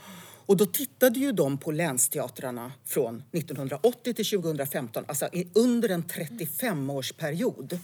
Och 0.47 0.57
då 0.57 0.67
tittade 0.67 1.19
ju 1.19 1.33
de 1.33 1.59
på 1.59 1.73
länsteatrarna 1.73 2.73
från 2.85 3.23
1980 3.33 4.15
till 4.15 4.27
2015, 4.27 5.05
alltså 5.07 5.29
under 5.55 5.89
en 5.89 6.05
35-årsperiod. 6.05 7.79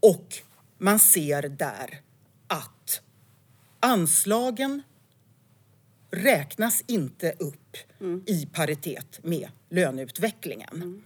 Och 0.00 0.34
man 0.78 0.98
ser 0.98 1.42
där 1.42 2.00
att 2.46 3.00
anslagen 3.80 4.82
räknas 6.16 6.82
inte 6.86 7.32
upp 7.38 7.76
i 8.26 8.46
paritet 8.46 9.20
med 9.22 9.48
löneutvecklingen. 9.70 11.02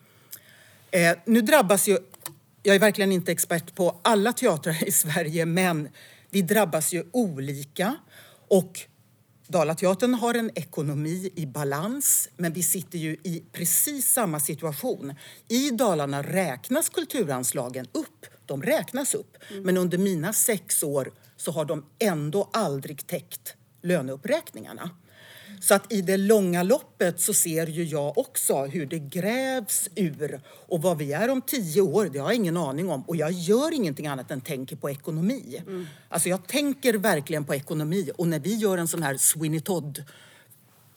Eh, 0.91 1.17
nu 1.25 1.41
drabbas 1.41 1.89
ju, 1.89 1.99
jag 2.63 2.75
är 2.75 2.81
verkligen 2.81 3.13
inte 3.13 3.33
expert 3.33 3.75
på 3.75 4.01
alla 4.03 4.33
teatrar 4.33 4.89
i 4.89 4.93
Sverige, 4.93 5.47
men 5.47 5.89
vi 6.31 6.43
drabbas 6.43 6.93
ju 6.93 7.05
olika. 7.13 7.97
Och 8.49 8.81
Dalateatern 9.47 10.15
har 10.15 10.35
en 10.35 10.51
ekonomi 10.55 11.31
i 11.35 11.47
balans, 11.47 12.29
men 12.37 12.53
vi 12.53 12.63
sitter 12.63 12.99
ju 12.99 13.17
i 13.23 13.43
precis 13.53 14.13
samma 14.13 14.41
situation. 14.41 15.15
I 15.49 15.71
Dalarna 15.71 16.23
räknas 16.23 16.89
kulturanslagen 16.89 17.87
upp. 17.93 18.27
De 18.47 18.63
räknas 18.63 19.15
upp. 19.15 19.37
Men 19.63 19.77
under 19.77 19.99
mina 19.99 20.33
sex 20.33 20.83
år 20.83 21.13
så 21.37 21.53
har 21.53 21.65
de 21.65 21.85
ändå 21.99 22.49
aldrig 22.53 23.07
täckt 23.07 23.57
löneuppräkningarna. 23.83 24.91
Så 25.61 25.75
att 25.75 25.93
i 25.93 26.03
det 26.03 26.17
långa 26.17 26.63
loppet 26.63 27.21
så 27.21 27.35
ser 27.35 27.67
ju 27.67 27.85
jag 27.85 28.19
också 28.19 28.65
hur 28.65 28.87
det 28.87 28.99
grävs 28.99 29.89
ur. 29.95 30.41
Och 30.69 30.83
vad 30.83 30.99
vi 30.99 31.13
är 31.13 31.29
om 31.31 31.43
tio 31.43 31.81
år, 31.83 32.09
det 32.13 32.19
har 32.19 32.27
jag 32.27 32.35
ingen 32.37 32.57
aning 32.57 32.91
om. 32.91 33.03
Och 33.03 33.17
jag 33.17 33.33
gör 33.33 33.75
ingenting 33.75 34.07
annat 34.07 34.31
än 34.31 34.41
tänker 34.41 34.77
på 34.77 34.91
ekonomi. 34.91 35.63
Alltså 36.09 36.29
jag 36.29 36.47
tänker 36.47 36.95
verkligen 36.95 37.45
på 37.45 37.55
ekonomi. 37.55 38.11
Och 38.19 38.29
när 38.29 38.39
vi 38.39 38.55
gör 38.55 38.79
en 38.79 38.89
sån 38.89 39.03
här 39.03 39.17
Sweeney 39.17 39.61
Todd 39.61 40.05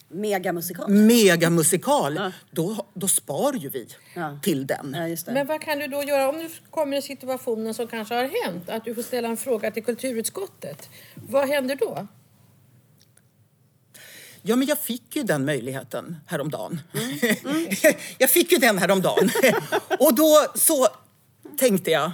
Megamusikal. 0.10 0.90
megamusikal, 0.92 2.20
då, 2.52 2.86
då 2.94 3.08
spar 3.08 3.54
ju 3.54 3.70
vi 3.70 3.88
Ja. 4.16 4.40
till 4.44 4.68
den. 4.68 4.94
Ja, 4.98 5.08
just 5.08 5.26
det. 5.26 5.32
Men 5.34 5.48
vad 5.48 5.62
kan 5.62 5.80
du 5.80 5.88
då 5.88 6.04
göra 6.04 6.30
om 6.30 6.38
du 6.38 6.50
kommer 6.70 6.98
i 6.98 7.02
situationen 7.02 7.74
som 7.74 7.88
kanske 7.88 8.16
har 8.16 8.46
hänt? 8.46 8.70
Att 8.70 8.86
du 8.86 8.96
får 8.96 9.02
ställa 9.02 9.28
en 9.28 9.38
fråga 9.38 9.72
till 9.72 9.84
kulturutskottet. 9.84 10.90
Vad 11.16 11.48
händer 11.50 11.76
då? 11.76 12.08
Ja, 14.46 14.56
men 14.56 14.68
jag 14.68 14.80
fick 14.80 15.16
ju 15.16 15.24
den 15.24 15.46
möjligheten 15.46 16.18
häromdagen. 16.28 16.82
jag 18.18 18.30
fick 18.30 18.52
ju 18.52 18.58
den 18.58 18.78
häromdagen. 18.78 19.30
Och 20.00 20.16
då 20.16 20.48
så 20.56 20.88
tänkte 21.58 21.92
jag, 21.92 22.12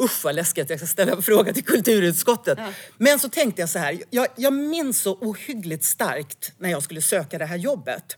usch 0.00 0.24
vad 0.24 0.34
läskigt 0.34 0.70
jag 0.70 0.78
ska 0.78 0.86
ställa 0.86 1.12
en 1.12 1.22
fråga 1.22 1.52
till 1.52 1.64
kulturutskottet. 1.64 2.58
Men 2.98 3.18
så 3.18 3.28
tänkte 3.28 3.62
jag 3.62 3.68
så 3.68 3.78
här, 3.78 4.02
jag, 4.10 4.26
jag 4.36 4.52
minns 4.52 5.00
så 5.02 5.14
ohyggligt 5.14 5.84
starkt 5.84 6.52
när 6.58 6.70
jag 6.70 6.82
skulle 6.82 7.02
söka 7.02 7.38
det 7.38 7.46
här 7.46 7.56
jobbet. 7.56 8.16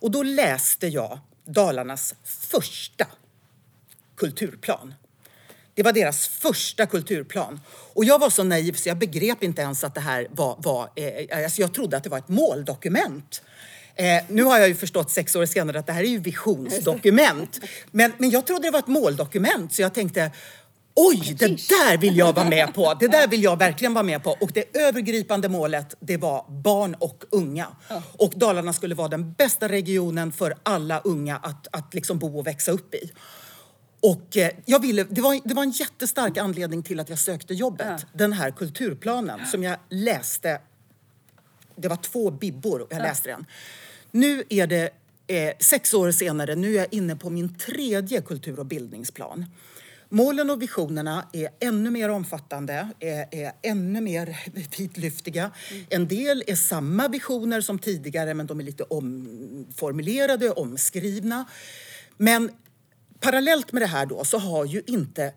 Och 0.00 0.10
då 0.10 0.22
läste 0.22 0.86
jag 0.86 1.18
Dalarnas 1.44 2.14
första 2.24 3.06
kulturplan. 4.16 4.94
Det 5.80 5.84
var 5.84 5.92
deras 5.92 6.28
första 6.28 6.86
kulturplan. 6.86 7.60
Och 7.92 8.04
jag 8.04 8.18
var 8.18 8.30
så 8.30 8.44
naiv 8.44 8.72
så 8.72 8.88
jag 8.88 8.98
begrep 8.98 9.42
inte 9.42 9.62
ens 9.62 9.84
att 9.84 9.94
det 9.94 10.00
här 10.00 10.28
var... 10.30 10.56
var 10.58 10.90
eh, 10.96 11.44
alltså 11.44 11.60
jag 11.60 11.74
trodde 11.74 11.96
att 11.96 12.04
det 12.04 12.10
var 12.10 12.18
ett 12.18 12.28
måldokument. 12.28 13.42
Eh, 13.94 14.24
nu 14.28 14.42
har 14.42 14.58
jag 14.58 14.68
ju 14.68 14.74
förstått 14.74 15.10
sex 15.10 15.36
år 15.36 15.46
senare 15.46 15.78
att 15.78 15.86
det 15.86 15.92
här 15.92 16.02
är 16.02 16.08
ju 16.08 16.18
visionsdokument. 16.18 17.60
Men, 17.90 18.12
men 18.18 18.30
jag 18.30 18.46
trodde 18.46 18.62
det 18.62 18.70
var 18.70 18.78
ett 18.78 18.86
måldokument 18.86 19.72
så 19.72 19.82
jag 19.82 19.94
tänkte 19.94 20.30
Oj, 20.94 21.36
det 21.38 21.46
där 21.46 21.98
vill 21.98 22.16
jag 22.16 22.32
vara 22.32 22.48
med 22.48 22.74
på. 22.74 22.94
Det 23.00 23.08
där 23.08 23.28
vill 23.28 23.42
jag 23.42 23.58
verkligen 23.58 23.94
vara 23.94 24.04
med 24.04 24.22
på. 24.22 24.30
Och 24.40 24.50
det 24.52 24.76
övergripande 24.76 25.48
målet, 25.48 25.94
det 26.00 26.16
var 26.16 26.62
barn 26.62 26.94
och 26.94 27.24
unga. 27.30 27.66
Och 28.12 28.32
Dalarna 28.36 28.72
skulle 28.72 28.94
vara 28.94 29.08
den 29.08 29.32
bästa 29.32 29.68
regionen 29.68 30.32
för 30.32 30.54
alla 30.62 31.00
unga 31.00 31.36
att, 31.36 31.66
att 31.72 31.94
liksom 31.94 32.18
bo 32.18 32.38
och 32.38 32.46
växa 32.46 32.72
upp 32.72 32.94
i. 32.94 33.10
Och 34.00 34.36
eh, 34.36 34.50
jag 34.64 34.82
ville, 34.82 35.04
det, 35.04 35.20
var, 35.20 35.40
det 35.44 35.54
var 35.54 35.62
en 35.62 35.70
jättestark 35.70 36.36
anledning 36.36 36.82
till 36.82 37.00
att 37.00 37.08
jag 37.08 37.18
sökte 37.18 37.54
jobbet. 37.54 38.06
Den 38.12 38.32
här 38.32 38.50
kulturplanen 38.50 39.46
som 39.46 39.62
jag 39.62 39.76
läste. 39.88 40.60
Det 41.76 41.88
var 41.88 41.96
två 41.96 42.30
bibbor 42.30 42.80
och 42.80 42.88
jag 42.90 43.02
läste 43.02 43.28
den. 43.28 43.46
Nu 44.10 44.44
är 44.48 44.66
det 44.66 44.90
eh, 45.26 45.52
sex 45.58 45.94
år 45.94 46.10
senare, 46.10 46.54
nu 46.54 46.74
är 46.74 46.78
jag 46.78 46.86
inne 46.90 47.16
på 47.16 47.30
min 47.30 47.54
tredje 47.54 48.20
kultur 48.20 48.58
och 48.58 48.66
bildningsplan. 48.66 49.46
Målen 50.12 50.50
och 50.50 50.62
visionerna 50.62 51.26
är 51.32 51.48
ännu 51.60 51.90
mer 51.90 52.08
omfattande, 52.08 52.88
är, 53.00 53.26
är 53.30 53.52
ännu 53.62 54.00
mer 54.00 54.36
vidlyftiga. 54.78 55.50
En 55.88 56.08
del 56.08 56.44
är 56.46 56.54
samma 56.54 57.08
visioner 57.08 57.60
som 57.60 57.78
tidigare 57.78 58.34
men 58.34 58.46
de 58.46 58.60
är 58.60 58.64
lite 58.64 58.82
omformulerade, 58.82 60.50
omskrivna. 60.50 61.44
Men 62.16 62.50
parallellt 63.20 63.72
med 63.72 63.82
det 63.82 63.86
här 63.86 64.06
då 64.06 64.24
så 64.24 64.38
har 64.38 64.64
ju 64.64 64.82
inte 64.86 65.32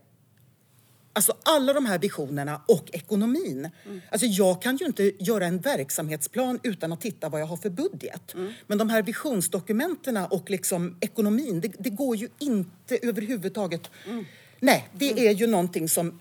Alltså 1.16 1.34
alla 1.44 1.74
de 1.74 1.86
här 1.86 2.00
visionerna 2.00 2.62
och 2.68 2.90
ekonomin. 2.94 3.70
Alltså 4.10 4.28
jag 4.28 4.62
kan 4.62 4.78
ju 4.78 4.86
inte 4.86 5.12
göra 5.20 5.46
en 5.46 5.60
verksamhetsplan 5.60 6.60
utan 6.63 6.94
att 6.94 7.02
titta 7.02 7.30
vad 7.30 7.42
jag 7.42 7.46
har 7.46 7.58
för 7.58 7.70
budget. 7.70 8.36
Men 8.68 8.78
de 8.78 8.90
här 8.90 9.02
visionsdokumenten 9.02 10.18
och 10.18 10.50
liksom 10.50 10.98
ekonomin, 11.02 11.62
det, 11.62 11.72
det 11.80 11.90
går 11.90 12.16
ju 12.16 12.30
inte 12.40 12.98
överhuvudtaget. 13.02 13.90
Nej, 14.60 14.90
det 14.94 15.28
är 15.28 15.32
ju 15.32 15.48
någonting 15.48 15.90
som... 15.90 16.20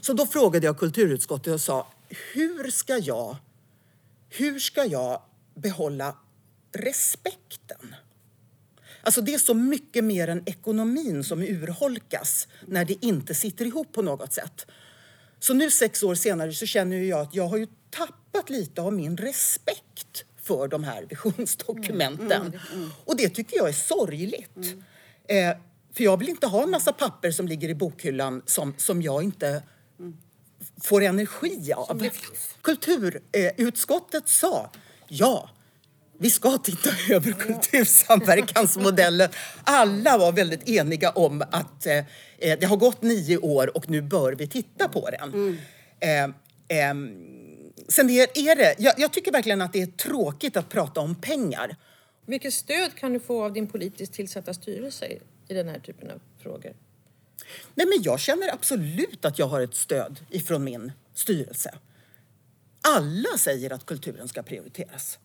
Så 0.00 0.12
då 0.12 0.26
frågade 0.26 0.66
jag 0.66 0.78
kulturutskottet 0.78 1.52
och 1.54 1.60
sa, 1.60 1.88
hur 2.34 2.70
ska 2.70 2.98
jag, 2.98 3.36
hur 4.30 4.58
ska 4.58 4.84
jag 4.84 5.22
behålla 5.54 6.16
respekten? 6.72 7.94
Alltså 9.02 9.20
det 9.20 9.34
är 9.34 9.38
så 9.38 9.54
mycket 9.54 10.04
mer 10.04 10.28
än 10.28 10.42
ekonomin 10.46 11.24
som 11.24 11.42
urholkas 11.42 12.48
när 12.66 12.84
det 12.84 13.04
inte 13.04 13.34
sitter 13.34 13.64
ihop 13.64 13.92
på 13.92 14.02
något 14.02 14.32
sätt. 14.32 14.66
Så 15.38 15.54
nu 15.54 15.70
sex 15.70 16.02
år 16.02 16.14
senare 16.14 16.52
så 16.52 16.66
känner 16.66 16.96
jag 16.96 17.20
att 17.20 17.34
jag 17.34 17.46
har 17.46 17.56
ju 17.56 17.66
tappat 17.90 18.50
lite 18.50 18.82
av 18.82 18.92
min 18.92 19.16
respekt 19.16 20.24
för 20.42 20.68
de 20.68 20.84
här 20.84 21.06
visionsdokumenten. 21.08 22.60
Och 23.04 23.16
det 23.16 23.28
tycker 23.28 23.56
jag 23.56 23.68
är 23.68 23.72
sorgligt. 23.72 24.56
Eh, 25.28 25.56
för 25.94 26.04
jag 26.04 26.16
vill 26.16 26.28
inte 26.28 26.46
ha 26.46 26.62
en 26.62 26.70
massa 26.70 26.92
papper 26.92 27.30
som 27.30 27.48
ligger 27.48 27.68
i 27.68 27.74
bokhyllan 27.74 28.42
som, 28.46 28.74
som 28.78 29.02
jag 29.02 29.22
inte 29.22 29.62
får 30.82 31.02
energi 31.02 31.72
av. 31.72 32.08
Kulturutskottet 32.62 34.28
sa 34.28 34.70
ja, 35.08 35.50
vi 36.22 36.30
ska 36.30 36.58
titta 36.58 36.90
över 37.14 37.32
kultursamverkansmodellen. 37.32 39.28
Alla 39.64 40.18
var 40.18 40.32
väldigt 40.32 40.68
eniga 40.68 41.10
om 41.10 41.42
att 41.50 41.86
eh, 41.86 41.96
eh, 42.38 42.58
det 42.60 42.64
har 42.66 42.76
gått 42.76 43.02
nio 43.02 43.38
år 43.38 43.76
och 43.76 43.90
nu 43.90 44.02
bör 44.02 44.32
vi 44.32 44.46
titta 44.46 44.88
på 44.88 45.10
den. 45.10 45.58
Eh, 46.00 46.24
eh, 46.78 46.94
sen 47.88 48.10
är, 48.10 48.38
är 48.38 48.56
det, 48.56 48.74
jag, 48.78 48.94
jag 48.96 49.12
tycker 49.12 49.32
verkligen 49.32 49.62
att 49.62 49.72
det 49.72 49.82
är 49.82 49.86
tråkigt 49.86 50.56
att 50.56 50.68
prata 50.68 51.00
om 51.00 51.14
pengar. 51.14 51.76
Vilket 52.26 52.54
stöd 52.54 52.94
kan 52.94 53.12
du 53.12 53.20
få 53.20 53.44
av 53.44 53.52
din 53.52 53.66
politiskt 53.66 54.12
tillsatta 54.12 54.54
styrelse 54.54 55.06
i 55.48 55.54
den 55.54 55.68
här 55.68 55.78
typen 55.78 56.10
av 56.10 56.20
frågor? 56.42 56.72
Nej, 57.74 57.86
men 57.86 58.02
jag 58.02 58.20
känner 58.20 58.52
absolut 58.52 59.24
att 59.24 59.38
jag 59.38 59.46
har 59.46 59.60
ett 59.60 59.74
stöd 59.74 60.20
ifrån 60.30 60.64
min 60.64 60.92
styrelse. 61.14 61.74
Alla 62.80 63.38
säger 63.38 63.72
att 63.72 63.86
kulturen 63.86 64.28
ska 64.28 64.42
prioriteras. 64.42 65.18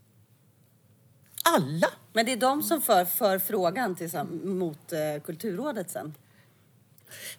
Alla! 1.56 1.88
Men 2.14 2.26
det 2.26 2.32
är 2.32 2.38
de 2.38 2.64
som 2.64 2.82
för, 2.82 3.06
för 3.06 3.40
frågan 3.40 3.96
tillsamm- 3.96 4.46
mot 4.46 4.94
eh, 4.94 5.22
Kulturrådet 5.26 5.90
sen. 5.90 6.14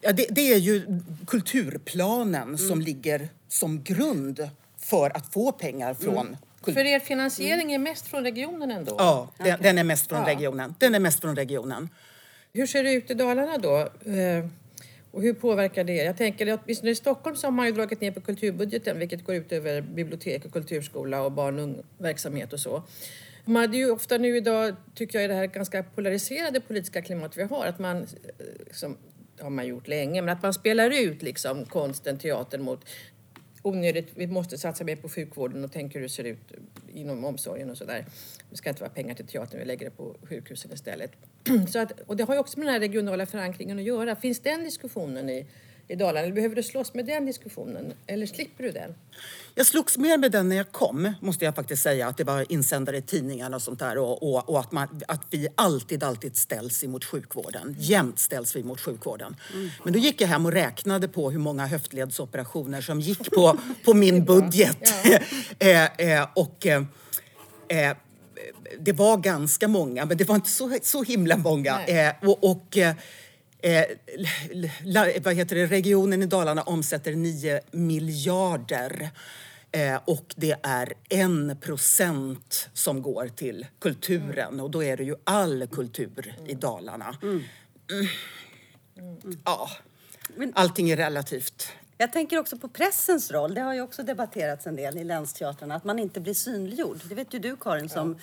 Ja, 0.00 0.12
det, 0.12 0.26
det 0.30 0.52
är 0.52 0.58
ju 0.58 1.00
kulturplanen 1.26 2.58
som 2.58 2.80
ligger 2.80 3.28
som 3.48 3.82
grund 3.82 4.48
för 4.78 5.16
att 5.16 5.32
få 5.32 5.52
pengar 5.52 5.94
från 5.94 6.36
kul- 6.64 6.74
För 6.74 6.84
er 6.84 7.00
finansiering 7.00 7.72
är 7.72 7.78
mest 7.78 8.06
från 8.06 8.22
regionen 8.24 8.70
ändå? 8.70 8.94
Ja, 8.98 9.28
den, 9.38 9.62
den 9.62 9.78
är 9.78 9.84
mest 9.84 10.08
från 10.08 10.18
Ja. 10.20 10.26
regionen. 10.28 10.74
Den 10.78 10.94
är 10.94 11.00
mest 11.00 11.20
från 11.20 11.36
regionen. 11.36 11.88
Hur 12.52 12.66
ser 12.66 12.84
det 12.84 12.92
ut 12.92 13.10
i 13.10 13.14
Dalarna 13.14 13.58
då? 13.58 13.76
Eh, 14.10 14.46
Och 15.10 15.22
hur 15.22 15.32
påverkar 15.34 15.84
det? 15.84 15.94
Jag 15.94 16.16
tänker 16.16 16.46
att 16.52 16.60
åtminstone 16.64 16.90
i 16.90 16.94
Stockholm 16.94 17.36
så 17.36 17.46
har 17.46 17.52
man 17.52 17.66
ju 17.66 17.72
dragit 17.72 18.00
ner 18.00 18.10
på 18.10 18.20
kulturbudgeten 18.20 18.98
vilket 18.98 19.24
går 19.24 19.34
ut 19.34 19.52
över 19.52 19.80
bibliotek 19.80 20.44
och 20.44 20.52
kulturskola 20.52 21.22
och 21.22 21.32
barn 21.32 21.58
och 21.58 21.62
ungverksamhet 21.64 22.52
och 22.52 22.60
så. 22.60 22.82
Man 23.48 23.56
hade 23.56 23.76
ju 23.76 23.90
ofta 23.90 24.18
nu 24.18 24.36
idag, 24.36 24.76
tycker 24.94 25.18
jag, 25.18 25.24
i 25.24 25.28
det 25.28 25.34
här 25.34 25.46
ganska 25.46 25.82
polariserade 25.82 26.60
politiska 26.60 27.02
klimat 27.02 27.36
vi 27.36 27.42
har, 27.42 27.66
att 27.66 27.78
man, 27.78 27.96
eh, 27.96 28.06
som 28.72 28.96
har 29.40 29.50
man 29.50 29.66
gjort 29.66 29.88
länge, 29.88 30.22
men 30.22 30.36
att 30.36 30.42
man 30.42 30.54
spelar 30.54 30.90
ut 30.90 31.22
liksom 31.22 31.64
konsten, 31.64 32.18
teatern 32.18 32.62
mot 32.62 32.84
onödigt, 33.62 34.08
vi 34.14 34.26
måste 34.26 34.58
satsa 34.58 34.84
mer 34.84 34.96
på 34.96 35.08
sjukvården 35.08 35.64
och 35.64 35.72
tänka 35.72 35.98
hur 35.98 36.02
det 36.02 36.08
ser 36.08 36.24
ut 36.24 36.52
inom 36.94 37.24
omsorgen 37.24 37.70
och 37.70 37.78
sådär. 37.78 38.06
Det 38.50 38.56
ska 38.56 38.68
inte 38.68 38.82
vara 38.82 38.90
pengar 38.90 39.14
till 39.14 39.26
teatern, 39.26 39.60
vi 39.60 39.66
lägger 39.66 39.84
det 39.84 39.96
på 39.96 40.16
sjukhusen 40.22 40.72
istället. 40.72 41.12
Så 41.68 41.78
att, 41.78 42.00
och 42.00 42.16
det 42.16 42.24
har 42.24 42.34
ju 42.34 42.40
också 42.40 42.58
med 42.58 42.66
den 42.66 42.72
här 42.72 42.80
regionala 42.80 43.26
förankringen 43.26 43.78
att 43.78 43.84
göra. 43.84 44.16
Finns 44.16 44.40
den 44.40 44.64
diskussionen 44.64 45.30
i, 45.30 45.46
i 45.88 45.96
Dalarna? 45.96 46.20
Eller 46.20 46.34
behöver 46.34 46.56
du 46.56 46.62
slåss 46.62 46.94
med 46.94 47.06
den 47.06 47.26
diskussionen? 47.26 47.92
Eller 48.06 48.26
slipper 48.26 48.64
du 48.64 48.70
den? 48.70 48.94
Jag 49.54 49.66
slogs 49.66 49.98
mer 49.98 50.18
med 50.18 50.32
den 50.32 50.48
när 50.48 50.56
jag 50.56 50.72
kom, 50.72 51.12
måste 51.20 51.44
jag 51.44 51.54
faktiskt 51.54 51.82
säga. 51.82 52.08
Att 52.08 52.16
det 52.16 52.24
var 52.24 52.52
insändare 52.52 52.96
i 52.96 53.02
tidningarna 53.02 53.56
och 53.56 53.62
sånt 53.62 53.78
där. 53.78 53.98
Och, 53.98 54.22
och, 54.22 54.48
och 54.48 54.60
att, 54.60 54.72
man, 54.72 55.00
att 55.08 55.22
vi 55.30 55.48
alltid, 55.54 56.02
alltid 56.02 56.36
ställs 56.36 56.84
emot 56.84 57.04
sjukvården. 57.04 57.76
Jämt 57.78 58.18
ställs 58.18 58.56
vi 58.56 58.62
mot 58.62 58.80
sjukvården. 58.80 59.36
Mm. 59.54 59.70
Men 59.84 59.92
då 59.92 59.98
gick 59.98 60.20
jag 60.20 60.28
hem 60.28 60.46
och 60.46 60.52
räknade 60.52 61.08
på 61.08 61.30
hur 61.30 61.38
många 61.38 61.66
höftledsoperationer 61.66 62.80
som 62.80 63.00
gick 63.00 63.30
på, 63.30 63.58
på 63.84 63.94
min 63.94 64.24
budget. 64.34 64.78
Ja. 65.04 65.18
eh, 65.98 66.18
eh, 66.18 66.28
och... 66.34 66.66
Eh, 66.66 66.82
eh, 67.68 67.96
det 68.80 68.92
var 68.92 69.16
ganska 69.16 69.68
många, 69.68 70.04
men 70.04 70.16
det 70.16 70.24
var 70.24 70.34
inte 70.34 70.48
så, 70.48 70.78
så 70.82 71.02
himla 71.02 71.36
många. 71.36 71.84
Eh, 71.86 72.14
och, 72.22 72.50
och 72.50 72.78
eh, 72.78 72.94
Eh, 73.58 73.84
vad 75.22 75.34
heter 75.34 75.56
det, 75.56 75.66
regionen 75.66 76.22
i 76.22 76.26
Dalarna 76.26 76.62
omsätter 76.62 77.12
9 77.12 77.60
miljarder. 77.70 79.10
Eh, 79.72 80.00
och 80.04 80.34
det 80.36 80.56
är 80.62 80.92
en 81.08 81.56
procent 81.60 82.68
som 82.72 83.02
går 83.02 83.28
till 83.28 83.66
kulturen. 83.78 84.60
Och 84.60 84.70
då 84.70 84.82
är 84.82 84.96
det 84.96 85.04
ju 85.04 85.14
all 85.24 85.66
kultur 85.66 86.34
i 86.46 86.54
Dalarna. 86.54 87.16
Mm. 87.22 87.42
Mm. 87.90 88.06
Ja, 89.44 89.70
allting 90.54 90.90
är 90.90 90.96
relativt. 90.96 91.72
Jag 91.98 92.12
tänker 92.12 92.38
också 92.38 92.58
på 92.58 92.68
pressens 92.68 93.30
roll. 93.30 93.54
Det 93.54 93.60
har 93.60 93.74
ju 93.74 93.80
också 93.80 94.02
debatterats 94.02 94.66
en 94.66 94.76
del 94.76 94.98
i 94.98 95.04
länsteatrarna. 95.04 95.74
Att 95.74 95.84
man 95.84 95.98
inte 95.98 96.20
blir 96.20 96.34
synliggjord. 96.34 97.00
Det 97.04 97.14
vet 97.14 97.34
ju 97.34 97.38
du 97.38 97.56
Karin 97.56 97.88
som 97.88 98.18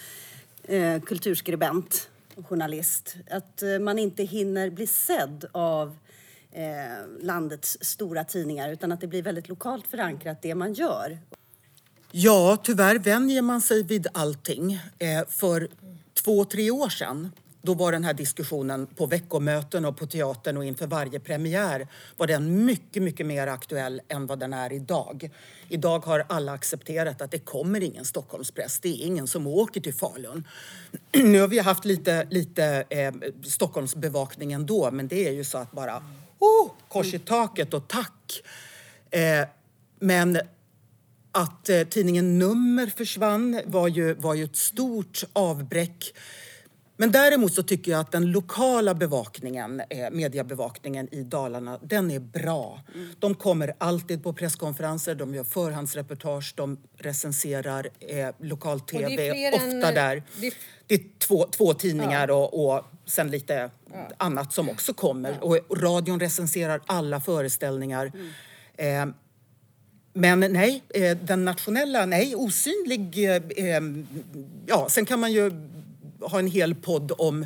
eh, 0.64 1.02
kulturskribent 1.02 2.10
journalist. 2.44 3.16
Att 3.30 3.62
eh, 3.62 3.80
man 3.80 4.00
inte 4.00 4.24
hinner 4.24 4.70
bli 4.70 4.88
sedd 4.88 5.46
av 5.52 5.98
eh, 6.52 6.64
landets 7.22 7.78
stora 7.82 8.24
tidningar 8.24 8.70
utan 8.70 8.92
att 8.92 9.02
det 9.02 9.08
blir 9.08 9.22
väldigt 9.22 9.50
lokalt 9.50 9.88
förankrat 9.88 10.42
det 10.42 10.56
man 10.56 10.74
gör. 10.74 11.18
Ja, 12.12 12.58
tyvärr 12.64 13.00
vänjer 13.00 13.42
man 13.42 13.62
sig 13.62 13.84
vid 13.84 14.08
allting. 14.14 14.74
Eh, 15.00 15.28
för 15.30 15.68
två, 16.14 16.46
tre 16.46 16.72
år 16.72 16.90
sedan 16.90 17.32
då 17.66 17.74
var 17.74 17.92
den 17.92 18.04
här 18.04 18.14
diskussionen 18.14 18.88
på 18.88 19.06
veckomöten 19.06 19.86
och 19.86 19.98
på 19.98 20.06
teatern 20.06 20.58
och 20.58 20.66
inför 20.66 20.88
varje 20.88 21.20
premiär 21.20 21.88
var 22.18 22.28
den 22.28 22.66
mycket, 22.66 23.04
mycket 23.04 23.26
mer 23.26 23.48
aktuell 23.48 24.02
än 24.08 24.28
vad 24.28 24.40
den 24.40 24.54
är 24.54 24.74
idag. 24.74 25.30
Idag 25.70 26.06
har 26.06 26.26
alla 26.30 26.52
accepterat 26.52 27.22
att 27.22 27.32
det 27.32 27.40
kommer 27.40 27.84
ingen 27.84 28.06
Stockholmspress. 28.06 28.80
Det 28.80 28.90
är 28.90 29.06
ingen 29.06 29.28
som 29.28 29.48
åker 29.48 29.82
till 29.82 29.94
Falun. 29.94 30.48
Nu 31.12 31.40
har 31.42 31.48
vi 31.48 31.60
haft 31.60 31.86
lite, 31.86 32.28
lite 32.30 32.84
eh, 32.90 33.14
Stockholmsbevakning 33.44 34.54
ändå, 34.54 34.92
men 34.92 35.08
det 35.08 35.28
är 35.28 35.32
ju 35.32 35.44
så 35.44 35.58
att 35.58 35.72
bara 35.72 36.04
oh, 36.40 36.72
kors 36.90 37.14
i 37.14 37.20
taket 37.20 37.74
och 37.74 37.88
tack. 37.88 38.42
Eh, 39.12 39.48
men 40.00 40.40
att 41.32 41.70
eh, 41.70 41.84
tidningen 41.84 42.40
Nummer 42.40 42.88
försvann 42.88 43.62
var 43.66 43.88
ju, 43.88 44.14
var 44.14 44.34
ju 44.34 44.44
ett 44.44 44.56
stort 44.56 45.24
avbräck. 45.34 46.14
Men 46.98 47.12
däremot 47.12 47.54
så 47.54 47.64
tycker 47.64 47.92
jag 47.92 48.02
att 48.02 48.12
den 48.12 48.32
lokala 48.32 48.94
bevakningen, 48.94 49.82
eh, 49.90 50.10
mediebevakningen 50.12 51.14
i 51.14 51.24
Dalarna, 51.24 51.80
den 51.82 52.12
är 52.12 52.20
bra. 52.20 52.82
Mm. 52.96 53.10
De 53.20 53.36
kommer 53.36 53.74
alltid 53.78 54.24
på 54.24 54.34
presskonferenser, 54.34 55.16
de 55.16 55.36
gör 55.36 55.44
förhandsreportage, 55.44 56.54
de 56.56 56.78
recenserar 56.98 57.90
eh, 58.00 58.30
lokal-tv, 58.40 59.52
ofta 59.54 59.66
än, 59.66 59.80
där. 59.80 60.24
Det 60.42 60.48
är, 60.48 60.54
det 60.88 60.96
är 60.96 61.02
två, 61.20 61.48
två 61.52 61.74
tidningar 61.74 62.28
ja. 62.28 62.34
och, 62.34 62.76
och 62.76 62.86
sen 63.06 63.32
lite 63.32 63.70
ja. 63.94 64.10
annat 64.18 64.54
som 64.54 64.70
också 64.70 64.94
kommer. 64.94 65.38
Ja. 65.42 65.60
Och 65.68 65.82
radion 65.82 66.20
recenserar 66.20 66.82
alla 66.86 67.22
föreställningar. 67.22 68.12
Mm. 68.78 69.10
Eh, 69.10 69.16
men 70.14 70.40
nej, 70.40 70.84
eh, 70.90 71.18
den 71.18 71.46
nationella, 71.46 72.06
nej, 72.06 72.36
osynlig. 72.36 73.30
Eh, 73.30 73.36
eh, 73.76 73.82
ja, 74.66 74.88
sen 74.90 75.06
kan 75.06 75.20
man 75.20 75.32
ju 75.32 75.52
ha 76.32 76.40
en 76.40 76.48
hel 76.48 76.76
podd 76.76 77.12
om 77.18 77.46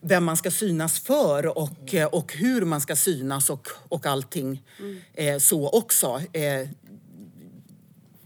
vem 0.00 0.24
man 0.24 0.36
ska 0.36 0.50
synas 0.50 1.00
för 1.00 1.58
och, 1.58 1.94
mm. 1.94 2.08
och 2.12 2.32
hur 2.32 2.64
man 2.64 2.80
ska 2.80 2.96
synas 2.96 3.50
och, 3.50 3.68
och 3.88 4.06
allting 4.06 4.62
mm. 4.78 4.98
eh, 5.14 5.38
så 5.38 5.68
också. 5.68 6.20
Eh, 6.32 6.68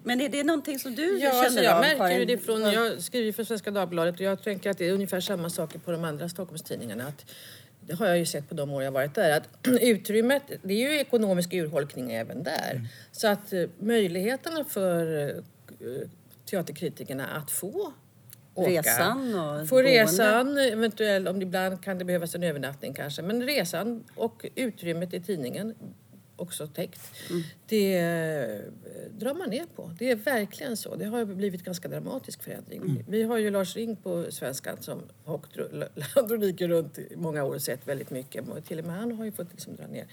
men 0.04 0.20
är 0.20 0.28
det 0.28 0.44
någonting 0.44 0.78
som 0.78 0.94
du 0.94 1.18
ja, 1.18 1.30
känner 1.30 1.44
alltså 1.44 1.60
jag 1.62 1.74
av? 1.74 1.80
märker 1.80 2.18
ju 2.18 2.24
det 2.24 2.38
från, 2.38 2.62
jag 2.62 3.02
skriver 3.02 3.32
för 3.32 3.44
Svenska 3.44 3.70
Dagbladet 3.70 4.14
och 4.14 4.20
jag 4.20 4.42
tänker 4.42 4.70
att 4.70 4.78
det 4.78 4.88
är 4.88 4.92
ungefär 4.92 5.20
samma 5.20 5.50
saker 5.50 5.78
på 5.78 5.92
de 5.92 6.04
andra 6.04 6.28
Stockholmstidningarna. 6.28 7.06
Att, 7.06 7.24
det 7.86 7.94
har 7.94 8.06
jag 8.06 8.18
ju 8.18 8.26
sett 8.26 8.48
på 8.48 8.54
de 8.54 8.70
år 8.70 8.82
jag 8.82 8.92
varit 8.92 9.14
där. 9.14 9.36
Att 9.36 9.48
utrymmet, 9.80 10.42
det 10.62 10.74
är 10.74 10.90
ju 10.90 10.98
ekonomisk 10.98 11.52
urholkning 11.52 12.12
även 12.12 12.42
där. 12.42 12.70
Mm. 12.70 12.86
Så 13.12 13.28
att 13.28 13.52
eh, 13.52 13.64
möjligheterna 13.78 14.64
för 14.64 15.28
eh, 15.28 16.08
teaterkritikerna 16.50 17.26
att 17.26 17.50
få 17.50 17.92
åka. 18.54 18.70
Resan 18.70 19.34
och 19.34 19.68
Få 19.68 19.82
resan, 19.82 20.58
eventuellt 20.58 21.28
om 21.28 21.38
det 21.38 21.42
ibland 21.42 21.84
kan 21.84 21.98
det 21.98 22.04
behövas 22.04 22.34
en 22.34 22.42
övernattning 22.42 22.94
kanske. 22.94 23.22
Men 23.22 23.42
resan 23.42 24.04
och 24.14 24.46
utrymmet 24.54 25.14
i 25.14 25.20
tidningen 25.20 25.74
också 26.42 26.66
täckt. 26.66 27.00
Mm. 27.30 27.42
Det 27.66 27.98
eh, 27.98 28.60
drar 29.18 29.34
man 29.34 29.50
ner 29.50 29.66
på. 29.76 29.90
Det 29.98 30.10
är 30.10 30.16
verkligen 30.16 30.76
så. 30.76 30.96
Det 30.96 31.04
har 31.04 31.24
blivit 31.24 31.64
ganska 31.64 31.88
dramatisk 31.88 32.42
förändring. 32.42 32.80
Mm. 32.82 33.04
Vi 33.08 33.22
har 33.22 33.38
ju 33.38 33.50
Lars 33.50 33.76
Ring 33.76 33.96
på 33.96 34.26
Svenskan 34.30 34.76
som 34.80 35.02
har 35.24 35.34
åkt 35.34 35.56
land 36.16 36.32
och 36.32 36.40
rike 36.40 36.68
runt 36.68 36.98
i 36.98 37.12
många 37.16 37.44
år 37.44 37.54
och 37.54 37.62
sett 37.62 37.88
väldigt 37.88 38.10
mycket. 38.10 38.44
Till 38.66 38.78
och 38.78 38.84
med 38.84 38.96
han 38.96 39.12
har 39.12 39.24
ju 39.24 39.32
fått 39.32 39.50
liksom 39.50 39.76
dra 39.76 39.86
ner 39.86 40.06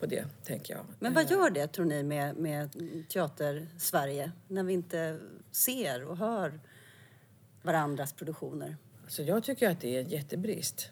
på 0.00 0.06
det, 0.06 0.24
tänker 0.44 0.74
jag. 0.74 0.84
Men 0.98 1.14
vad 1.14 1.30
gör 1.30 1.50
det, 1.50 1.66
tror 1.66 1.84
ni, 1.84 2.02
med, 2.02 2.36
med 2.36 2.70
teater-Sverige 3.08 4.32
när 4.48 4.62
vi 4.62 4.72
inte 4.72 5.18
ser 5.52 6.04
och 6.04 6.16
hör 6.16 6.60
varandras 7.68 8.12
produktioner? 8.12 8.76
Alltså 9.04 9.22
jag 9.22 9.44
tycker 9.44 9.70
att 9.70 9.80
det 9.80 9.96
är 9.96 10.00
en 10.00 10.08
jättebrist. 10.08 10.90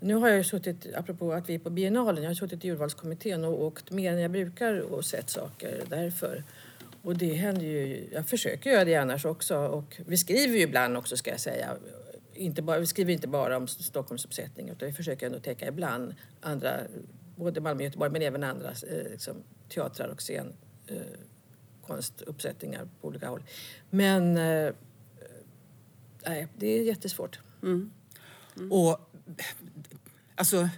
Nu 0.00 0.14
har 0.14 0.28
jag 0.28 0.38
ju 0.38 0.44
suttit, 0.44 0.86
apropå 0.94 1.32
att 1.32 1.48
vi 1.48 1.54
är 1.54 1.58
på 1.58 1.70
biennalen, 1.70 2.22
jag 2.22 2.30
har 2.30 2.34
suttit 2.34 2.64
i 2.64 2.68
urvalskommittén 2.68 3.44
och 3.44 3.62
åkt 3.62 3.90
mer 3.90 4.12
än 4.12 4.18
jag 4.18 4.30
brukar 4.30 4.80
och 4.80 5.04
sett 5.04 5.30
saker 5.30 5.82
därför. 5.88 6.44
Och 7.02 7.16
det 7.16 7.34
händer 7.34 7.62
ju, 7.62 8.08
jag 8.12 8.26
försöker 8.26 8.70
göra 8.70 8.84
det 8.84 8.96
annars 8.96 9.24
också 9.24 9.58
och 9.58 10.00
vi 10.06 10.16
skriver 10.16 10.56
ju 10.56 10.62
ibland 10.62 10.96
också 10.96 11.16
ska 11.16 11.30
jag 11.30 11.40
säga. 11.40 11.76
Inte 12.34 12.62
bara, 12.62 12.78
vi 12.78 12.86
skriver 12.86 13.12
inte 13.12 13.28
bara 13.28 13.56
om 13.56 13.68
Stockholmsuppsättningen 13.68 14.74
utan 14.74 14.88
vi 14.88 14.94
försöker 14.94 15.26
ändå 15.26 15.38
täcka 15.38 15.66
ibland 15.66 16.14
andra, 16.40 16.80
både 17.36 17.60
Malmö 17.60 17.78
och 17.78 17.84
Göteborg 17.84 18.10
men 18.10 18.22
även 18.22 18.44
andra 18.44 18.68
eh, 18.68 19.10
liksom, 19.10 19.36
teatrar 19.68 20.08
och 20.08 20.22
scenkonstuppsättningar 20.22 22.82
eh, 22.82 22.88
på 23.00 23.08
olika 23.08 23.28
håll. 23.28 23.42
Men 23.90 24.36
eh, 24.36 24.72
nej, 26.26 26.48
det 26.56 26.66
är 26.66 26.82
jättesvårt. 26.82 27.38
Mm. 27.62 27.90
Mm. 28.56 28.72
Och 28.72 29.10
alltså, 30.34 30.68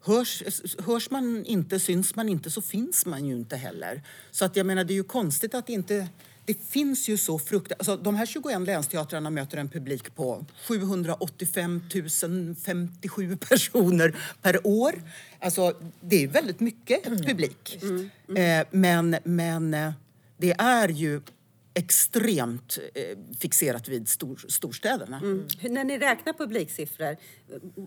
hörs, 0.00 0.42
hörs 0.78 1.10
man 1.10 1.44
inte, 1.46 1.80
syns 1.80 2.16
man 2.16 2.28
inte 2.28 2.50
så 2.50 2.62
finns 2.62 3.06
man 3.06 3.26
ju 3.26 3.34
inte 3.34 3.56
heller. 3.56 4.02
Så 4.30 4.44
att 4.44 4.56
jag 4.56 4.66
menar, 4.66 4.84
det 4.84 4.92
är 4.92 4.96
ju 4.96 5.04
konstigt 5.04 5.54
att 5.54 5.68
inte 5.68 6.08
det 6.46 6.64
finns 6.68 7.08
ju 7.08 7.16
så 7.16 7.38
fruktansvärt... 7.38 7.78
Alltså, 7.78 7.96
de 7.96 8.14
här 8.14 8.26
21 8.26 8.60
länsteatrarna 8.60 9.30
möter 9.30 9.58
en 9.58 9.68
publik 9.68 10.14
på 10.14 10.46
785 10.68 11.82
057 12.64 13.36
personer 13.48 14.16
per 14.42 14.66
år. 14.66 15.02
Alltså, 15.38 15.74
det 16.00 16.24
är 16.24 16.28
väldigt 16.28 16.60
mycket 16.60 17.06
mm. 17.06 17.18
publik. 17.18 17.78
Mm. 17.82 18.10
Mm. 18.28 18.60
Eh, 18.60 18.66
men, 18.70 19.16
men 19.24 19.74
eh, 19.74 19.92
det 20.36 20.54
är 20.58 20.88
ju 20.88 21.20
extremt 21.74 22.78
eh, 22.94 23.18
fixerat 23.38 23.88
vid 23.88 24.08
stor, 24.08 24.44
storstäderna. 24.48 25.16
Mm. 25.16 25.48
När 25.60 25.84
ni 25.84 25.98
räknar 25.98 26.32
publiksiffror, 26.32 27.10
eh, 27.10 27.16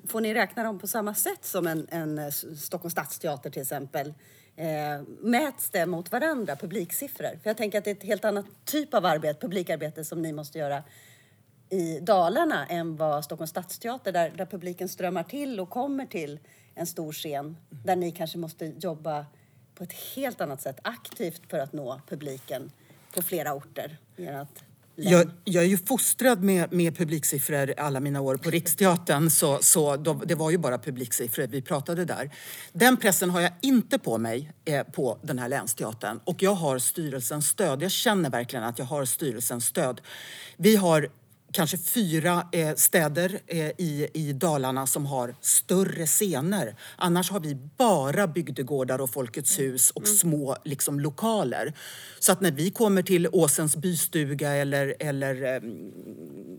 får 0.08 0.22
ni 0.22 0.34
räkna 0.34 0.64
dem 0.64 0.80
på 0.80 0.88
samma 0.88 1.14
sätt 1.16 1.46
som 1.46 1.68
en, 1.68 1.88
en 1.90 2.18
eh, 2.18 2.30
Stockholms 2.58 2.92
stadsteater 2.92 3.50
till 3.50 3.62
exempel? 3.62 4.14
Eh, 4.56 5.02
mäts 5.20 5.70
det 5.70 5.86
mot 5.86 6.12
varandra, 6.12 6.56
publiksiffror? 6.56 7.40
För 7.44 7.50
jag 7.50 7.58
tänker 7.58 7.78
att 7.78 7.84
det 7.84 7.92
är 7.92 7.96
ett 7.96 8.04
helt 8.04 8.26
annat 8.26 8.46
typ 8.66 8.94
av 8.94 9.06
arbete, 9.06 9.40
publikarbete 9.40 10.06
som 10.06 10.22
ni 10.22 10.34
måste 10.34 10.58
göra 10.58 10.84
i 11.70 12.00
Dalarna 12.00 12.66
än 12.66 12.96
vad 12.96 13.26
Stockholms 13.26 13.50
stadsteater, 13.50 14.12
där, 14.12 14.30
där 14.30 14.46
publiken 14.46 14.90
strömmar 14.90 15.24
till 15.24 15.60
och 15.60 15.70
kommer 15.70 16.06
till 16.06 16.40
en 16.76 16.88
stor 16.88 17.12
scen, 17.12 17.58
där 17.70 17.96
ni 17.96 18.12
kanske 18.12 18.38
måste 18.38 18.66
jobba 18.66 19.26
på 19.76 19.84
ett 19.84 19.94
helt 19.94 20.42
annat 20.42 20.62
sätt 20.62 20.80
aktivt 20.82 21.42
för 21.50 21.60
att 21.60 21.74
nå 21.74 22.02
publiken 22.08 22.72
på 23.16 23.22
flera 23.22 23.54
orter. 23.54 23.98
i 24.18 24.26
Ert 24.26 24.64
Jag, 25.00 25.32
jag 25.44 25.64
är 25.64 25.68
ju 25.68 25.78
fostrad 25.78 26.44
med, 26.44 26.74
med 26.74 26.98
publiksiffror 26.98 27.74
alla 27.78 28.00
mina 28.00 28.22
år 28.22 28.38
på 28.38 28.50
Riksteatern 28.50 29.30
så, 29.30 29.60
så 29.62 29.98
då, 29.98 30.14
det 30.14 30.36
var 30.36 30.52
ju 30.52 30.58
bara 30.58 30.78
publiksiffror 30.78 31.48
vi 31.48 31.62
pratade 31.62 32.06
där. 32.06 32.32
Den 32.74 32.98
pressen 32.98 33.30
har 33.30 33.42
jag 33.42 33.52
inte 33.62 34.00
på 34.00 34.18
mig 34.18 34.52
eh, 34.66 34.84
på 34.84 35.18
den 35.22 35.40
här 35.40 35.50
länsteatern 35.50 36.20
och 36.24 36.44
jag 36.44 36.54
har 36.54 36.80
styrelsens 36.80 37.48
stöd. 37.48 37.84
Jag 37.84 37.92
känner 37.92 38.30
verkligen 38.30 38.66
att 38.66 38.80
jag 38.80 38.86
har 38.86 39.06
styrelsens 39.06 39.66
stöd. 39.66 40.02
Vi 40.58 40.76
har 40.76 41.10
kanske 41.52 41.78
fyra 41.78 42.48
eh, 42.52 42.76
städer 42.76 43.40
eh, 43.48 43.60
i, 43.78 44.08
i 44.14 44.34
Dalarna 44.34 44.88
som 44.88 45.06
har 45.06 45.36
större 45.42 46.06
scener. 46.06 46.76
Annars 46.96 47.32
har 47.32 47.40
vi 47.40 47.56
bara 47.78 48.28
bygdegårdar 48.28 49.02
och 49.02 49.10
Folkets 49.10 49.58
Mm. 49.60 49.72
hus 49.72 49.92
och 49.92 50.08
små 50.08 50.58
liksom, 50.64 51.00
lokaler. 51.00 51.74
Så 52.20 52.32
att 52.32 52.42
när 52.42 52.52
vi 52.52 52.72
kommer 52.72 53.02
till 53.02 53.28
Åsens 53.32 53.76
bystuga 53.76 54.52
eller, 54.52 54.96
eller 55.00 55.56
eh, 55.56 55.62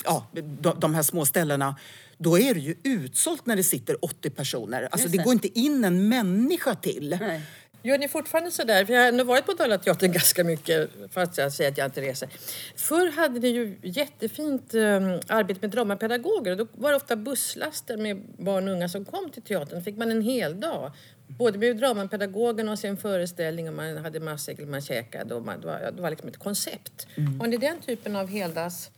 ja, 0.04 0.26
de, 0.60 0.80
de 0.80 0.94
här 0.94 1.02
små 1.02 1.26
ställena 1.26 1.76
då 2.18 2.38
är 2.38 2.54
det 2.54 2.60
ju 2.60 2.74
utsålt 2.82 3.46
när 3.46 3.56
det 3.56 3.62
sitter 3.62 4.04
80 4.04 4.30
personer. 4.30 4.88
Alltså 4.90 5.08
det. 5.08 5.18
går 5.18 5.32
inte 5.32 5.58
in 5.58 5.84
en 5.84 6.08
människa 6.08 6.74
till. 6.74 7.16
Nej. 7.20 7.42
Gör 7.88 7.98
ni 7.98 8.08
fortfarande 8.08 8.50
sådär? 8.50 8.84
För 8.84 8.94
jag 8.94 9.00
har 9.00 9.08
ändå 9.08 9.24
varit 9.24 9.46
på 9.46 9.52
Dalateatern 9.52 10.12
ganska 10.12 10.44
mycket, 10.44 10.90
fast 11.10 11.38
jag 11.38 11.52
säger 11.52 11.70
att 11.70 11.78
jag 11.78 11.86
inte 11.86 12.00
reser. 12.00 12.28
Förr 12.76 13.10
hade 13.10 13.40
ni 13.40 13.48
ju 13.48 13.78
jättefint 13.82 14.74
um, 14.74 15.20
arbete 15.28 15.60
med 15.60 15.70
dramapedagoger. 15.70 16.50
Och 16.50 16.56
då 16.56 16.66
var 16.72 16.90
det 16.90 16.96
ofta 16.96 17.16
busslaster 17.16 17.96
med 17.96 18.22
barn 18.38 18.68
och 18.68 18.74
unga 18.74 18.88
som 18.88 19.04
kom 19.04 19.30
till 19.30 19.42
teatern. 19.42 19.82
fick 19.82 19.96
man 19.96 20.10
en 20.10 20.22
hel 20.22 20.60
dag. 20.60 20.92
Både 21.26 21.58
med 21.58 21.76
dramapedagogen 21.76 22.68
och 22.68 22.78
sin 22.78 22.96
föreställning 22.96 23.68
och 23.68 23.74
man 23.74 23.96
hade 23.96 24.20
matsäck 24.20 24.58
man 24.68 24.80
käkade. 24.80 25.34
Och 25.34 25.42
man, 25.42 25.60
det, 25.60 25.66
var, 25.66 25.92
det 25.96 26.02
var 26.02 26.10
liksom 26.10 26.28
ett 26.28 26.38
koncept. 26.38 27.06
Har 27.40 27.46
ni 27.46 27.56
den 27.56 27.80
typen 27.80 28.16
av 28.16 28.28
heldags 28.28 28.90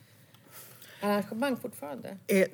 arrangemang 1.00 1.56
fortfarande? 1.56 2.16
Eh, 2.26 2.46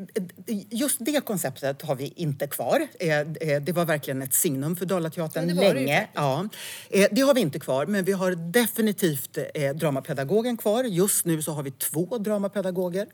Just 0.70 0.96
det 1.00 1.24
konceptet 1.24 1.82
har 1.82 1.94
vi 1.94 2.12
inte 2.16 2.46
kvar. 2.46 2.86
Eh, 3.00 3.18
eh, 3.20 3.62
Det 3.62 3.72
var 3.72 3.84
verkligen 3.84 4.22
ett 4.22 4.34
signum 4.34 4.76
för 4.76 4.86
Dalateatern 4.86 5.48
Ja, 5.48 5.54
det 5.54 5.60
det 5.68 5.74
länge. 5.74 5.96
faktiskt. 5.98 6.14
ja. 6.14 7.08
Det 7.10 7.20
har 7.20 7.34
vi 7.34 7.40
inte 7.40 7.58
kvar, 7.58 7.86
men 7.86 8.04
vi 8.04 8.12
har 8.12 8.32
definitivt 8.52 9.38
dramapedagogen 9.74 10.56
kvar. 10.56 10.84
Just 10.84 11.24
nu 11.26 11.42
så 11.42 11.52
har 11.52 11.62
vi 11.62 11.70
två 11.70 12.18
dramapedagoger. 12.18 13.06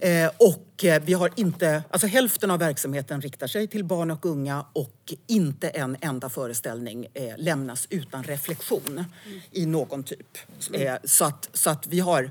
Eh, 0.00 0.30
Och 0.38 0.84
vi 1.02 1.12
har 1.12 1.30
inte, 1.36 1.82
alltså 1.90 2.06
hälften 2.06 2.50
av 2.50 2.58
verksamheten 2.58 3.20
riktar 3.20 3.46
sig 3.46 3.68
till 3.68 3.84
barn 3.84 4.10
och 4.10 4.26
unga 4.26 4.64
och 4.72 5.14
inte 5.26 5.68
en 5.68 5.96
enda 6.00 6.28
föreställning 6.28 7.06
eh, 7.14 7.34
lämnas 7.36 7.86
utan 7.90 8.22
reflektion 8.24 9.04
i 9.52 9.66
någon 9.66 10.02
typ. 10.04 10.38
Eh, 10.74 10.94
Så 11.04 11.24
att, 11.24 11.48
så 11.52 11.70
att 11.70 11.86
vi 11.86 12.00
har 12.00 12.30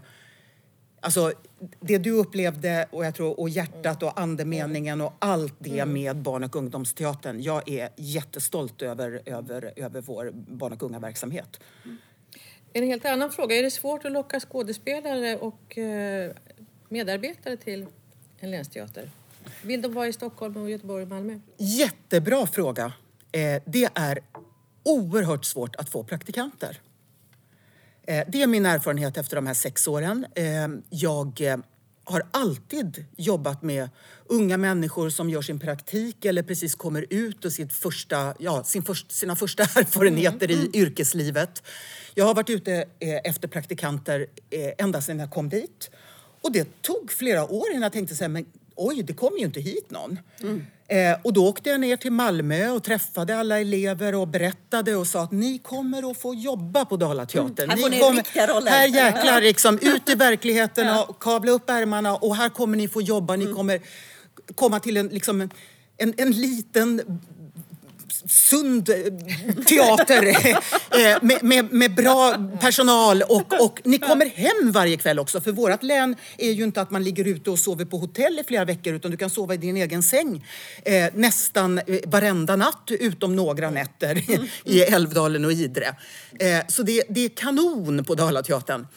Alltså, 0.99 1.33
det 1.79 1.97
du 1.97 2.11
upplevde 2.11 2.87
och, 2.91 3.05
jag 3.05 3.15
tror, 3.15 3.39
och 3.39 3.49
hjärtat 3.49 4.03
och 4.03 4.19
andemeningen 4.19 5.01
och 5.01 5.13
allt 5.19 5.55
det 5.59 5.85
med 5.85 6.15
barn 6.15 6.43
och 6.43 6.55
ungdomsteatern. 6.55 7.41
Jag 7.41 7.69
är 7.69 7.89
jättestolt 7.95 8.81
över, 8.81 9.21
över, 9.25 9.73
över 9.75 10.01
vår 10.01 10.31
barn 10.33 10.73
och 10.73 10.83
unga-verksamhet. 10.83 11.59
En 12.73 12.83
helt 12.83 13.05
annan 13.05 13.31
fråga. 13.31 13.55
Är 13.55 13.63
det 13.63 13.71
svårt 13.71 14.05
att 14.05 14.11
locka 14.11 14.39
skådespelare 14.39 15.37
och 15.37 15.77
eh, 15.77 16.31
medarbetare 16.89 17.57
till 17.57 17.85
en 18.39 18.51
länsteater? 18.51 19.09
Vill 19.61 19.81
de 19.81 19.93
vara 19.93 20.07
i 20.07 20.13
Stockholm, 20.13 20.57
och 20.57 20.69
Göteborg 20.69 21.03
och 21.03 21.09
Malmö? 21.09 21.39
Jättebra 21.57 22.47
fråga. 22.47 22.93
Eh, 23.31 23.61
det 23.65 23.89
är 23.95 24.19
oerhört 24.83 25.45
svårt 25.45 25.75
att 25.75 25.89
få 25.89 26.03
praktikanter. 26.03 26.81
Eh, 28.07 28.23
det 28.27 28.41
är 28.41 28.47
min 28.47 28.65
erfarenhet 28.65 29.17
efter 29.17 29.35
de 29.35 29.47
här 29.47 29.53
sex 29.53 29.87
åren. 29.87 30.25
Eh, 30.35 30.67
jag 30.89 31.41
eh, 31.41 31.57
har 32.03 32.23
alltid 32.31 33.05
jobbat 33.17 33.61
med 33.61 33.89
unga 34.25 34.57
människor 34.57 35.09
som 35.09 35.29
gör 35.29 35.41
sin 35.41 35.59
praktik 35.59 36.25
eller 36.25 36.43
precis 36.43 36.75
kommer 36.75 37.05
ut 37.09 37.45
och 37.45 37.51
sitt 37.51 37.73
första, 37.73 38.33
ja, 38.39 38.63
sin 38.63 38.83
först, 38.83 39.11
sina 39.11 39.35
första 39.35 39.63
erfarenheter 39.79 40.51
i 40.51 40.69
yrkeslivet. 40.73 41.63
Jag 42.13 42.25
har 42.25 42.35
varit 42.35 42.49
ute 42.49 42.85
efter 43.23 43.47
praktikanter 43.47 44.27
ända 44.77 45.01
sedan 45.01 45.19
jag 45.19 45.31
kom 45.31 45.49
dit. 45.49 45.89
Och 46.41 46.51
det 46.51 46.81
tog 46.81 47.11
flera 47.11 47.43
år 47.51 47.69
innan 47.69 47.81
jag 47.81 47.93
tänkte 47.93 48.15
så 48.15 48.23
här, 48.23 48.29
men 48.29 48.45
oj, 48.77 49.03
det 49.03 49.13
kommer 49.13 49.37
ju 49.37 49.45
inte 49.45 49.59
hit 49.59 49.91
någon. 49.91 50.19
Eh, 50.89 51.17
och 51.23 51.33
då 51.33 51.47
åkte 51.47 51.69
jag 51.69 51.79
ner 51.79 51.97
till 51.97 52.11
Malmö 52.11 52.69
och 52.69 52.83
träffade 52.83 53.37
alla 53.37 53.59
elever 53.59 54.15
och 54.15 54.27
berättade 54.27 54.95
och 54.95 55.07
sa 55.07 55.23
att 55.23 55.31
ni 55.31 55.57
kommer 55.57 56.11
att 56.11 56.17
få 56.17 56.33
jobba 56.33 56.85
på 56.85 56.97
Dalateatern. 56.97 57.65
Mm, 57.65 57.69
här 57.69 57.77
får 57.77 57.89
ni 57.89 57.99
kommer, 57.99 58.17
riktiga 58.17 58.47
roller. 58.47 58.71
Här 58.71 58.87
jäklar, 58.87 59.41
liksom, 59.41 59.79
ut 59.81 60.09
i 60.09 60.15
verkligheten 60.15 60.97
och 61.07 61.19
kavla 61.19 61.51
upp 61.51 61.69
ärmarna 61.69 62.15
och 62.15 62.35
här 62.35 62.49
kommer 62.49 62.77
ni 62.77 62.87
få 62.87 63.01
jobba. 63.01 63.35
Ni 63.35 63.53
kommer 63.53 63.81
komma 64.55 64.79
till 64.79 64.97
en, 64.97 65.07
liksom, 65.07 65.49
en, 65.97 66.13
en 66.17 66.31
liten 66.31 67.21
sund 68.29 68.89
eh, 68.89 68.95
teater 69.65 70.25
eh, 70.25 70.47
eh, 70.47 71.17
med, 71.21 71.43
med, 71.43 71.73
med 71.73 71.95
bra 71.95 72.49
personal 72.59 73.21
och, 73.21 73.61
och 73.61 73.81
ni 73.83 73.99
kommer 73.99 74.25
hem 74.25 74.71
varje 74.71 74.97
kväll 74.97 75.19
också 75.19 75.41
för 75.41 75.51
vårt 75.51 75.83
län 75.83 76.15
är 76.37 76.51
ju 76.51 76.63
inte 76.63 76.81
att 76.81 76.91
man 76.91 77.03
ligger 77.03 77.27
ute 77.27 77.49
och 77.51 77.59
sover 77.59 77.85
på 77.85 77.97
hotell 77.97 78.39
i 78.39 78.43
flera 78.43 78.65
veckor 78.65 78.93
utan 78.93 79.11
du 79.11 79.17
kan 79.17 79.29
sova 79.29 79.53
i 79.53 79.57
din 79.57 79.77
egen 79.77 80.03
säng 80.03 80.45
eh, 80.85 81.13
nästan 81.13 81.81
varenda 82.05 82.55
natt 82.55 82.89
utom 82.89 83.35
några 83.35 83.69
nätter 83.69 84.23
i 84.63 84.81
Älvdalen 84.81 85.45
och 85.45 85.51
Idre. 85.51 85.95
Eh, 86.39 86.59
så 86.67 86.83
det, 86.83 87.03
det 87.09 87.25
är 87.25 87.29
kanon 87.29 88.03
på 88.03 88.15
Dalateatern. 88.15 88.87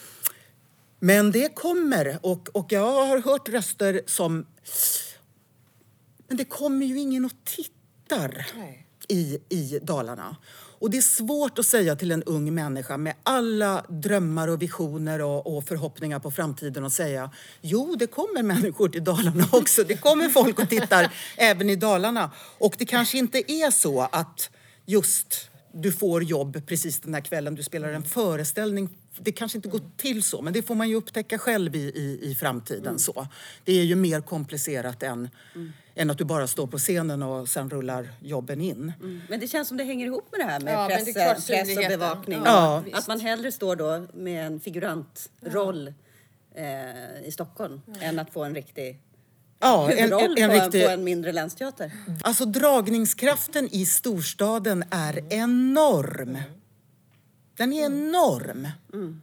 Men 1.01 1.33
det 1.33 1.55
kommer 1.55 2.19
och, 2.23 2.49
och 2.53 2.67
jag 2.69 3.07
har 3.07 3.19
hört 3.19 3.49
röster 3.49 4.01
som 4.07 4.47
men 6.29 6.37
det 6.37 6.45
kommer 6.45 6.87
ju 6.87 6.99
ingen 6.99 7.25
och 7.25 7.33
tittar 7.45 8.47
Nej 8.57 8.87
i, 9.11 9.39
i 9.49 9.79
Dalarna. 9.83 10.37
Och 10.81 10.91
det 10.91 10.97
är 10.97 11.03
svårt 11.03 11.59
att 11.59 11.67
säga 11.67 11.97
till 11.97 12.11
en 12.13 12.23
ung 12.23 12.55
människa 12.55 12.97
med 12.97 13.15
alla 13.23 13.85
drömmar 13.89 14.49
och 14.49 14.63
visioner 14.63 15.23
och, 15.23 15.57
och 15.57 15.65
förhoppningar 15.65 16.19
på 16.19 16.31
framtiden 16.31 16.85
och 16.85 16.93
säga 16.93 17.31
jo, 17.61 17.97
det 17.99 18.07
kommer 18.07 18.43
människor 18.43 18.89
till 18.89 19.05
Dalarna 19.05 19.49
också. 19.53 19.85
Det 19.85 19.97
kommer 19.97 20.29
folk 20.29 20.59
och 20.59 20.69
tittar 20.69 21.13
även 21.37 21.71
i 21.71 21.77
Dalarna. 21.77 22.31
Och 22.59 22.75
det 22.79 22.85
kanske 22.85 23.19
inte 23.19 23.53
är 23.53 23.71
så 23.71 24.01
att 24.01 24.51
just 24.87 25.51
du 25.73 25.93
får 25.93 26.23
jobb 26.23 26.67
precis 26.67 27.01
den 27.01 27.15
här 27.15 27.21
kvällen 27.21 27.55
du 27.55 27.63
spelar 27.63 27.89
en 27.89 28.03
föreställning. 28.03 28.89
Det 29.23 29.33
kanske 29.33 29.59
inte 29.59 29.69
går 29.69 29.81
till 29.97 30.23
så, 30.23 30.43
men 30.43 30.53
det 30.53 30.63
får 30.63 30.75
man 30.75 30.89
ju 30.89 30.95
upptäcka 30.95 31.39
själv 31.39 31.77
i, 31.77 31.79
i, 31.79 32.31
i 32.31 32.35
framtiden. 32.35 32.99
Så. 32.99 33.27
Det 33.65 33.73
är 33.73 33.85
ju 33.85 33.95
mer 33.95 34.21
komplicerat 34.21 35.03
än, 35.03 35.29
än 35.95 36.11
att 36.11 36.19
du 36.19 36.25
bara 36.25 36.47
står 36.47 36.67
på 36.67 36.79
scenen 36.79 37.23
och 37.23 37.49
sen 37.49 37.71
rullar 37.71 38.09
jobben 38.21 38.61
in. 38.61 38.93
Men 39.29 39.41
det 39.41 39.49
känns 39.49 39.69
som 39.69 39.77
det 39.77 39.85
hänger 39.85 40.07
ihop 40.07 40.29
med 40.31 40.41
det 40.41 40.45
här 40.45 40.61
med 40.61 40.75
Ja, 40.75 40.79
men 40.79 40.89
press, 40.89 41.05
det 41.05 41.11
är 41.21 41.35
klart, 41.35 41.47
press 41.47 41.77
och 41.77 41.85
bevakning. 41.89 42.41
Ja, 42.45 42.85
att 42.93 43.09
man 43.09 43.21
hellre 43.21 43.53
står 43.53 43.77
då 43.77 44.07
med 44.15 44.47
en 44.47 44.61
figurantroll 44.61 45.95
eh, 46.55 47.27
i 47.27 47.31
Stockholm 47.33 47.81
än 48.01 48.19
att 48.19 48.33
få 48.33 48.45
en 48.45 48.55
riktig 48.55 49.01
Ja, 49.61 49.91
en, 49.93 50.13
en, 50.13 50.39
en 50.39 50.51
på, 50.51 50.55
riktig... 50.55 50.85
på 50.85 50.91
en 50.91 51.05
mindre 51.05 51.33
länsteater. 51.33 51.93
Alltså 52.23 52.45
dragningskraften 52.45 53.69
i 53.73 53.87
storstaden 53.87 54.85
är 54.91 55.33
enorm. 55.33 56.39
Den 57.61 57.73
är 57.73 57.87
enorm. 57.87 58.69
Mm. 58.93 59.21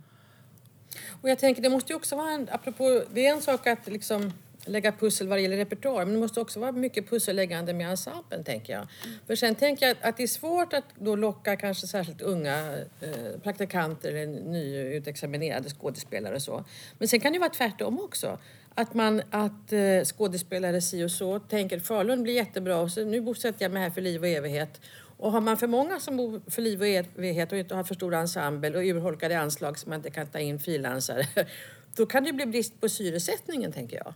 Och 1.21 1.29
jag 1.29 1.39
tänker, 1.39 1.61
det 1.61 1.69
måste 1.69 1.93
ju 1.93 1.97
också 1.97 2.15
vara 2.15 2.31
en, 2.31 2.49
apropå, 2.51 3.03
det 3.13 3.25
är 3.25 3.33
en 3.33 3.41
sak 3.41 3.67
att 3.67 3.87
liksom 3.87 4.33
lägga 4.65 4.91
pussel 4.91 5.27
vad 5.27 5.37
det 5.37 5.41
gäller 5.41 5.57
repertoar, 5.57 6.05
men 6.05 6.13
det 6.13 6.19
måste 6.19 6.41
också 6.41 6.59
vara 6.59 6.71
mycket 6.71 7.09
pusselläggande 7.09 7.73
med 7.73 7.89
ensemblen, 7.89 8.43
tänker 8.43 8.73
jag. 8.73 8.87
För 9.27 9.35
sen 9.35 9.55
tänker 9.55 9.87
jag 9.87 9.97
att 10.01 10.17
det 10.17 10.23
är 10.23 10.27
svårt 10.27 10.73
att 10.73 10.83
då 10.99 11.15
locka 11.15 11.55
kanske 11.55 11.87
särskilt 11.87 12.21
unga 12.21 12.77
eh, 13.01 13.39
praktikanter 13.43 14.13
eller 14.13 14.41
nyutexaminerade 14.41 15.69
skådespelare 15.69 16.35
och 16.35 16.41
så. 16.41 16.65
Men 16.97 17.07
sen 17.07 17.19
kan 17.19 17.31
det 17.31 17.35
ju 17.35 17.39
vara 17.39 17.49
tvärtom 17.49 17.99
också. 17.99 18.37
Att 18.75 18.93
man, 18.93 19.21
att 19.29 19.73
eh, 19.73 20.03
skådespelare 20.03 20.81
si 20.81 21.03
och 21.03 21.11
så 21.11 21.39
tänker 21.39 21.79
Falun 21.79 22.23
blir 22.23 22.33
jättebra 22.33 22.77
och 22.77 22.91
så 22.91 23.05
nu 23.05 23.21
bosätter 23.21 23.65
jag 23.65 23.71
mig 23.71 23.81
här 23.83 23.89
för 23.89 24.01
liv 24.01 24.21
och 24.21 24.27
evighet. 24.27 24.81
Och 25.17 25.31
har 25.31 25.41
man 25.41 25.57
för 25.57 25.67
många 25.67 25.99
som 25.99 26.17
bor 26.17 26.41
för 26.47 26.61
liv 26.61 26.81
och 26.81 26.87
evighet 26.87 27.51
och 27.51 27.57
inte 27.57 27.75
har 27.75 27.83
för 27.83 27.95
stor 27.95 28.13
ensemble 28.13 28.77
och 28.77 28.83
urholkade 28.83 29.39
anslag 29.39 29.79
så 29.79 29.89
man 29.89 29.95
inte 29.95 30.09
kan 30.09 30.27
ta 30.27 30.39
in 30.39 30.59
frilansare, 30.59 31.27
då 31.95 32.05
kan 32.05 32.23
det 32.23 32.33
bli 32.33 32.45
brist 32.45 32.81
på 32.81 32.89
syresättningen, 32.89 33.71
tänker 33.71 33.97
jag. 33.97 34.13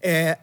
Eh, 0.00 0.36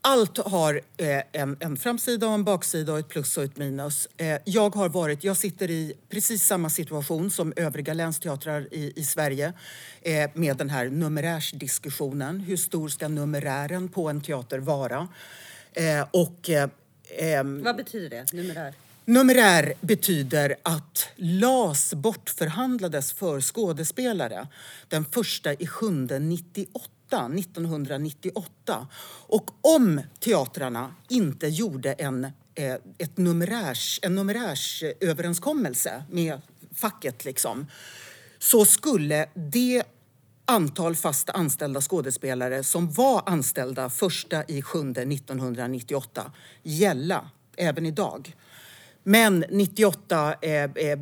allt 0.00 0.38
har 0.38 0.80
eh, 0.96 1.22
en, 1.32 1.56
en 1.60 1.76
framsida 1.76 2.26
och 2.26 2.34
en 2.34 2.44
baksida 2.44 2.92
och 2.92 2.98
ett 2.98 3.08
plus 3.08 3.36
och 3.36 3.44
ett 3.44 3.56
minus. 3.56 4.08
Eh, 4.16 4.38
jag 4.44 4.74
har 4.74 4.88
varit, 4.88 5.24
jag 5.24 5.36
sitter 5.36 5.70
i 5.70 5.94
precis 6.08 6.42
samma 6.42 6.70
situation 6.70 7.30
som 7.30 7.52
övriga 7.56 7.94
länsteatrar 7.94 8.68
i, 8.74 8.92
i 8.96 9.04
Sverige 9.04 9.52
eh, 10.02 10.30
med 10.34 10.56
den 10.56 10.70
här 10.70 10.88
numerärsdiskussionen. 10.88 12.40
Hur 12.40 12.56
stor 12.56 12.88
ska 12.88 13.08
numerären 13.08 13.88
på 13.88 14.08
en 14.08 14.20
teater 14.20 14.58
vara? 14.58 15.08
Eh, 15.72 16.06
och 16.10 16.50
eh, 16.50 16.68
ehm, 17.08 17.62
Vad 17.62 17.76
betyder 17.76 18.10
det, 18.10 18.32
numerär? 18.32 18.74
Numerär 19.04 19.74
betyder 19.80 20.56
att 20.62 21.08
LAS 21.16 21.94
bortförhandlades 21.94 23.12
för 23.12 23.40
skådespelare 23.40 24.48
den 24.88 25.04
första 25.04 25.52
i 25.52 25.66
sjunde 25.66 26.18
98, 26.18 27.30
1998. 27.38 28.88
Och 29.26 29.50
om 29.60 30.00
teatrarna 30.18 30.94
inte 31.08 31.46
gjorde 31.46 31.92
en, 31.92 32.24
eh, 32.54 32.74
ett 32.98 33.16
numerärs, 33.16 34.00
en 34.02 34.14
numerärsöverenskommelse 34.14 36.04
med 36.10 36.40
facket 36.74 37.24
liksom, 37.24 37.66
så 38.38 38.64
skulle 38.64 39.28
det 39.34 39.82
antal 40.46 40.96
fast 40.96 41.30
anställda 41.30 41.80
skådespelare 41.80 42.62
som 42.62 42.92
var 42.92 43.22
anställda 43.26 43.90
första 43.90 44.44
i 44.44 44.62
sjunde 44.62 45.02
1998 45.02 46.32
gälla 46.62 47.30
även 47.56 47.86
idag. 47.86 48.34
Men 49.02 49.44
98, 49.50 50.34
eh, 50.42 50.52
eh, 50.52 50.98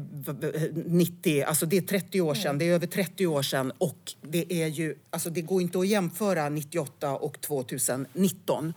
90, 0.75 1.45
alltså 1.45 1.67
det 1.67 1.77
är 1.77 1.81
30 1.81 2.21
år 2.21 2.35
sedan, 2.35 2.59
det 2.59 2.69
är 2.69 2.73
över 2.75 2.87
30 2.87 3.27
år 3.27 3.43
sedan 3.43 3.73
och 3.79 4.15
det 4.23 4.63
är 4.63 4.67
ju, 4.67 4.95
alltså 5.11 5.31
det 5.31 5.43
går 5.43 5.63
inte 5.63 5.79
att 5.79 5.87
jämföra 5.87 6.49
98 6.49 7.17
och 7.17 7.41
2019. 7.41 8.75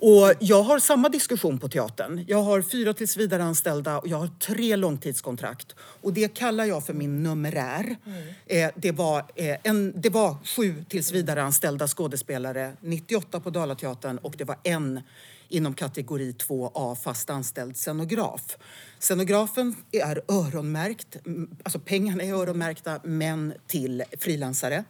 Och 0.00 0.32
jag 0.38 0.62
har 0.62 0.78
samma 0.78 1.08
diskussion 1.08 1.58
på 1.58 1.68
teatern. 1.68 2.24
Jag 2.28 2.42
har 2.42 2.62
fyra 2.62 2.94
tillsvidareanställda 2.94 3.98
och 3.98 4.08
jag 4.08 4.18
har 4.18 4.30
tre 4.38 4.76
långtidskontrakt. 4.76 5.74
Och 5.78 6.12
det 6.12 6.34
kallar 6.34 6.64
jag 6.64 6.86
för 6.86 6.94
min 6.94 7.22
numerär. 7.22 7.96
Mm. 8.06 8.28
Eh, 8.46 8.70
det, 8.76 8.92
var, 8.92 9.18
eh, 9.34 9.56
en, 9.62 9.92
det 9.96 10.10
var 10.10 10.36
sju 10.44 10.84
tillsvidareanställda 10.88 11.88
skådespelare, 11.88 12.72
98 12.80 13.40
på 13.40 13.50
Dalateatern 13.50 14.18
och 14.18 14.34
det 14.38 14.44
var 14.44 14.56
en 14.62 15.00
inom 15.48 15.74
kategori 15.74 16.32
2A 16.32 16.94
fast 16.94 17.30
anställd 17.30 17.76
scenograf. 17.76 18.56
Scenografen 18.98 19.76
är 19.92 20.22
öronmärkt, 20.28 21.16
alltså 21.62 21.78
pengarna 21.78 22.22
är 22.22 22.32
öronmärkta 22.32 23.00
men 23.04 23.54
till 23.66 24.04
frilansare. 24.18 24.84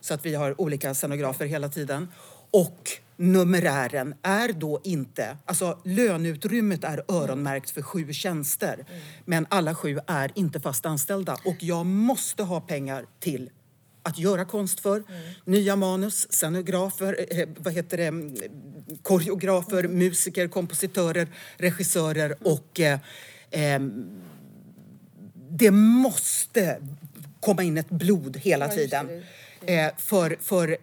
Så 0.00 0.14
att 0.14 0.26
vi 0.26 0.34
har 0.34 0.60
olika 0.60 0.94
scenografer 0.94 1.46
hela 1.46 1.68
tiden. 1.68 2.08
Och 2.52 2.90
numerären 3.16 4.14
är 4.22 4.52
då 4.52 4.80
inte... 4.84 5.36
Alltså 5.44 5.78
löneutrymmet 5.84 6.84
är 6.84 7.04
öronmärkt 7.08 7.70
för 7.70 7.82
sju 7.82 8.12
tjänster. 8.12 8.74
Mm. 8.74 9.02
Men 9.24 9.46
alla 9.50 9.74
sju 9.74 9.98
är 10.06 10.32
inte 10.34 10.60
fast 10.60 10.86
anställda. 10.86 11.36
Och 11.44 11.56
jag 11.60 11.86
måste 11.86 12.42
ha 12.42 12.60
pengar 12.60 13.06
till 13.20 13.50
att 14.02 14.18
göra 14.18 14.44
konst 14.44 14.80
för. 14.80 14.96
Mm. 14.96 15.32
Nya 15.44 15.76
manus, 15.76 16.26
scenografer, 16.30 17.26
eh, 17.30 17.48
vad 17.56 17.72
heter 17.72 17.96
det, 17.96 18.12
koreografer, 19.02 19.84
mm. 19.84 19.98
musiker, 19.98 20.48
kompositörer, 20.48 21.28
regissörer 21.56 22.34
och 22.40 22.80
eh, 22.80 22.98
eh, 23.50 23.80
det 25.50 25.70
måste 25.70 26.80
komma 27.40 27.62
in 27.62 27.78
ett 27.78 27.90
blod 27.90 28.36
hela 28.36 28.68
tiden. 28.68 29.22
Eh, 29.66 29.90
för, 29.98 30.36
för 30.40 30.76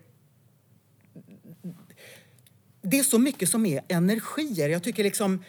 det 2.82 3.00
är 3.00 3.04
så 3.04 3.20
mycket 3.20 3.50
som 3.50 3.66
är 3.66 3.82
energier. 3.88 4.70
Jag 4.70 4.84
tycker 4.84 5.04
liksom 5.04 5.44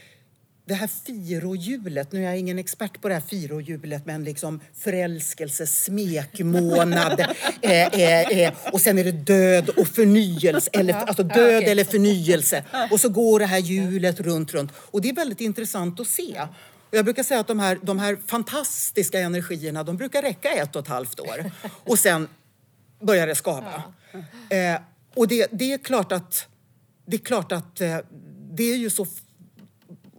det 0.70 0.74
här 0.74 0.86
firohjulet, 0.86 2.12
nu 2.12 2.20
är 2.20 2.24
jag 2.24 2.38
ingen 2.38 2.58
expert 2.58 3.00
på 3.00 3.08
det 3.08 3.14
här 3.14 3.20
firohjulet 3.20 4.06
men 4.06 4.24
liksom 4.24 4.60
förälskelse, 4.74 5.66
smekmånad 5.66 7.20
eh, 7.60 7.86
eh, 7.86 8.38
eh, 8.38 8.52
och 8.72 8.80
sen 8.80 8.98
är 8.98 9.04
det 9.04 9.12
död 9.12 9.68
och 9.68 9.88
förnyelse, 9.88 10.70
eller, 10.72 10.94
alltså 10.94 11.22
död 11.22 11.62
eller 11.62 11.84
förnyelse. 11.84 12.64
Och 12.90 13.00
så 13.00 13.08
går 13.08 13.38
det 13.38 13.46
här 13.46 13.58
hjulet 13.58 14.20
runt, 14.20 14.54
runt. 14.54 14.72
Och 14.76 15.00
det 15.00 15.08
är 15.08 15.14
väldigt 15.14 15.40
intressant 15.40 16.00
att 16.00 16.06
se. 16.06 16.40
Jag 16.90 17.04
brukar 17.04 17.22
säga 17.22 17.40
att 17.40 17.48
de 17.48 17.60
här, 17.60 17.78
de 17.82 17.98
här 17.98 18.18
fantastiska 18.26 19.20
energierna, 19.20 19.84
de 19.84 19.96
brukar 19.96 20.22
räcka 20.22 20.50
ett 20.50 20.76
och 20.76 20.82
ett 20.82 20.88
halvt 20.88 21.20
år. 21.20 21.50
Och 21.84 21.98
sen 21.98 22.28
börjar 23.00 23.26
det 23.26 23.34
skava. 23.34 23.82
Eh, 24.48 24.80
och 25.14 25.28
det, 25.28 25.48
det 25.52 25.72
är 25.72 25.78
klart 25.78 26.12
att 26.12 26.46
det 27.10 27.16
är 27.16 27.18
klart 27.18 27.52
att 27.52 27.80
eh, 27.80 27.98
det 28.52 28.72
är 28.72 28.76
ju 28.76 28.90
så 28.90 29.06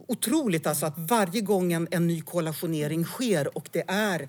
otroligt 0.08 0.66
alltså 0.66 0.86
att 0.86 0.94
varje 0.96 1.40
gång 1.40 1.72
en, 1.72 1.88
en 1.90 2.06
ny 2.06 2.20
kollationering 2.20 3.04
sker 3.04 3.56
och 3.56 3.68
det 3.72 3.84
är 3.88 4.28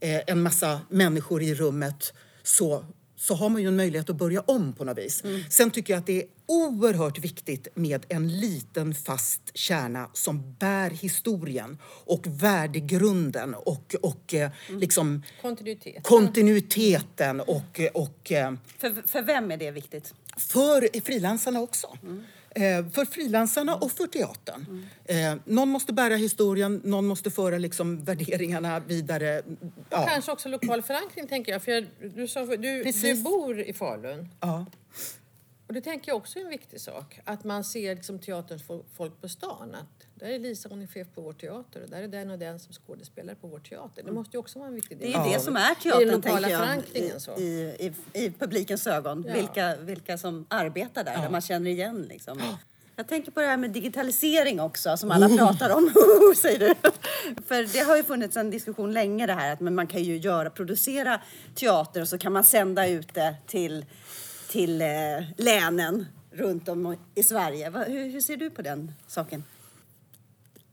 eh, 0.00 0.20
en 0.26 0.42
massa 0.42 0.80
människor 0.88 1.42
i 1.42 1.54
rummet 1.54 2.12
så, 2.42 2.84
så 3.16 3.34
har 3.34 3.48
man 3.48 3.62
ju 3.62 3.68
en 3.68 3.76
möjlighet 3.76 4.10
att 4.10 4.16
börja 4.16 4.40
om 4.40 4.72
på 4.72 4.84
något 4.84 4.98
vis. 4.98 5.24
Mm. 5.24 5.42
Sen 5.50 5.70
tycker 5.70 5.92
jag 5.92 6.00
att 6.00 6.06
det 6.06 6.22
är 6.22 6.26
oerhört 6.52 7.18
viktigt 7.18 7.68
med 7.74 8.06
en 8.08 8.28
liten 8.28 8.94
fast 8.94 9.40
kärna 9.54 10.10
som 10.12 10.54
bär 10.58 10.90
historien 10.90 11.78
och 11.84 12.26
värdegrunden 12.26 13.54
och, 13.54 13.94
och 14.02 14.34
eh, 14.34 14.50
mm. 14.68 14.80
liksom 14.80 15.22
Kontinuitet. 15.42 16.02
kontinuiteten. 16.02 17.40
Och, 17.40 17.80
och, 17.94 18.32
eh, 18.32 18.52
för, 18.78 19.08
för 19.08 19.22
vem 19.22 19.50
är 19.50 19.56
det 19.56 19.70
viktigt? 19.70 20.14
För 20.36 21.00
frilansarna 21.00 21.60
också. 21.60 21.98
Mm. 22.02 22.24
Eh, 22.54 22.92
för 22.92 23.04
frilansarna 23.04 23.76
och 23.76 23.92
för 23.92 24.06
teatern. 24.06 24.88
Mm. 25.08 25.40
Någon 25.44 25.68
måste 25.68 25.92
bära 25.92 26.16
historien, 26.16 26.80
någon 26.84 27.06
måste 27.06 27.30
föra 27.30 27.58
liksom 27.58 28.04
värderingarna 28.04 28.80
vidare. 28.80 29.42
Ja. 29.90 30.06
Kanske 30.08 30.32
också 30.32 30.48
lokal 30.48 30.82
förankring, 30.82 31.26
tänker 31.28 31.52
jag. 31.52 31.62
För 31.62 31.86
du, 32.16 32.28
sa, 32.28 32.44
du, 32.44 32.82
du 32.82 33.22
bor 33.22 33.60
i 33.60 33.72
Falun. 33.72 34.28
Ja. 34.40 34.66
Och 35.72 35.76
det 35.76 35.80
tänker 35.82 36.10
jag 36.10 36.16
också 36.16 36.38
är 36.38 36.42
en 36.42 36.50
viktig 36.50 36.80
sak. 36.80 37.20
Att 37.24 37.44
man 37.44 37.64
ser 37.64 37.94
liksom 37.94 38.18
teaterns 38.18 38.62
folk 38.96 39.20
på 39.20 39.28
stan. 39.28 39.74
Att 39.74 40.06
där 40.14 40.26
är 40.26 40.38
Lisa, 40.38 40.68
hon 40.68 40.82
är 40.82 40.86
chef 40.86 41.08
på 41.14 41.20
vår 41.20 41.32
teater. 41.32 41.82
Och 41.82 41.90
där 41.90 42.02
är 42.02 42.08
den 42.08 42.30
och 42.30 42.38
den 42.38 42.60
som 42.60 42.72
skådespelare 42.72 43.36
på 43.36 43.46
vår 43.46 43.58
teater. 43.58 44.02
Det 44.02 44.12
måste 44.12 44.36
ju 44.36 44.40
också 44.40 44.58
vara 44.58 44.68
en 44.68 44.74
viktig 44.74 44.98
del. 44.98 45.12
Det 45.12 45.18
är 45.18 45.32
det 45.32 45.40
som 45.40 45.56
är 45.56 45.74
teatern, 45.74 46.22
tänker 46.22 46.48
jag. 46.48 46.78
I, 47.38 47.42
i, 47.42 47.92
i, 48.12 48.24
i 48.24 48.30
publikens 48.30 48.86
ögon. 48.86 49.24
Ja. 49.28 49.34
Vilka, 49.34 49.76
vilka 49.76 50.18
som 50.18 50.46
arbetar 50.48 51.04
där, 51.04 51.12
ja. 51.12 51.20
där 51.20 51.30
man 51.30 51.40
känner 51.40 51.70
igen 51.70 52.02
liksom. 52.02 52.42
Jag 52.96 53.08
tänker 53.08 53.30
på 53.30 53.40
det 53.40 53.46
här 53.46 53.56
med 53.56 53.70
digitalisering 53.70 54.60
också, 54.60 54.96
som 54.96 55.10
alla 55.10 55.26
oh. 55.26 55.36
pratar 55.36 55.76
om. 55.76 55.92
säger 56.36 56.58
du. 56.58 56.74
För 57.46 57.72
det 57.72 57.80
har 57.80 57.96
ju 57.96 58.02
funnits 58.02 58.36
en 58.36 58.50
diskussion 58.50 58.92
länge 58.92 59.26
det 59.26 59.34
här 59.34 59.52
att 59.52 59.60
man 59.60 59.86
kan 59.86 60.02
ju 60.02 60.16
göra, 60.16 60.50
producera 60.50 61.20
teater 61.54 62.00
och 62.00 62.08
så 62.08 62.18
kan 62.18 62.32
man 62.32 62.44
sända 62.44 62.88
ut 62.88 63.14
det 63.14 63.36
till 63.46 63.84
till 64.52 64.82
eh, 64.82 64.88
länen 65.36 66.06
runt 66.30 66.68
om 66.68 66.96
i 67.14 67.22
Sverige. 67.22 67.70
Hur, 67.70 68.10
hur, 68.10 68.20
ser 68.20 68.36
du 68.36 68.50
på 68.50 68.62
den 68.62 68.94
saken? 69.06 69.44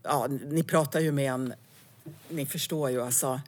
Ja, 0.03 0.27
ni 0.27 0.63
pratar 0.63 0.99
ju 0.99 1.11
med 1.11 1.31
en... 1.31 1.53
Ni 2.29 2.45
förstår 2.45 2.89
ju 2.89 3.01
alltså. 3.01 3.41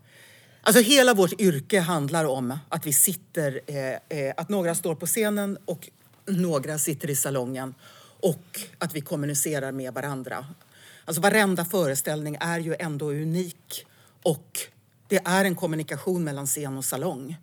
Alltså 0.62 0.82
hela 0.82 1.13
vårt 1.13 1.41
yrke 1.41 1.80
handlar 1.80 2.26
om 2.26 2.58
att 2.70 2.86
vi 2.86 2.94
sitter, 2.94 3.62
eh, 3.67 4.20
eh, 4.20 4.34
att 4.38 4.50
några 4.50 4.76
står 4.76 4.96
på 4.96 5.06
scenen 5.06 5.58
och 5.65 5.89
några 6.26 6.78
sitter 6.78 7.10
i 7.10 7.15
salongen 7.15 7.76
och 8.20 8.62
att 8.78 8.96
vi 8.96 9.02
kommunicerar 9.02 9.72
med 9.72 9.94
varandra. 9.94 10.46
Alltså 11.06 11.22
varenda 11.22 11.65
föreställning 11.65 12.38
är 12.39 12.60
ju 12.60 12.76
ändå 12.80 13.12
unik 13.12 13.86
och 14.24 14.60
det 15.08 15.22
är 15.26 15.46
en 15.46 15.56
kommunikation 15.56 16.24
mellan 16.24 16.48
scen 16.48 16.78
och 16.78 16.86
salong. 16.86 17.38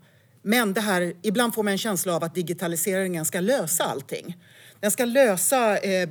Men 0.48 0.72
det 0.72 0.80
här, 0.80 1.12
ibland 1.22 1.54
får 1.54 1.62
man 1.62 1.72
en 1.72 1.78
känsla 1.78 2.16
av 2.16 2.24
att 2.24 2.34
digitaliseringen 2.34 3.24
ska 3.24 3.40
lösa 3.40 3.84
allting. 3.84 4.36
Den 4.80 4.90
ska 4.90 5.04
lösa 5.04 5.78
eh, 5.78 6.08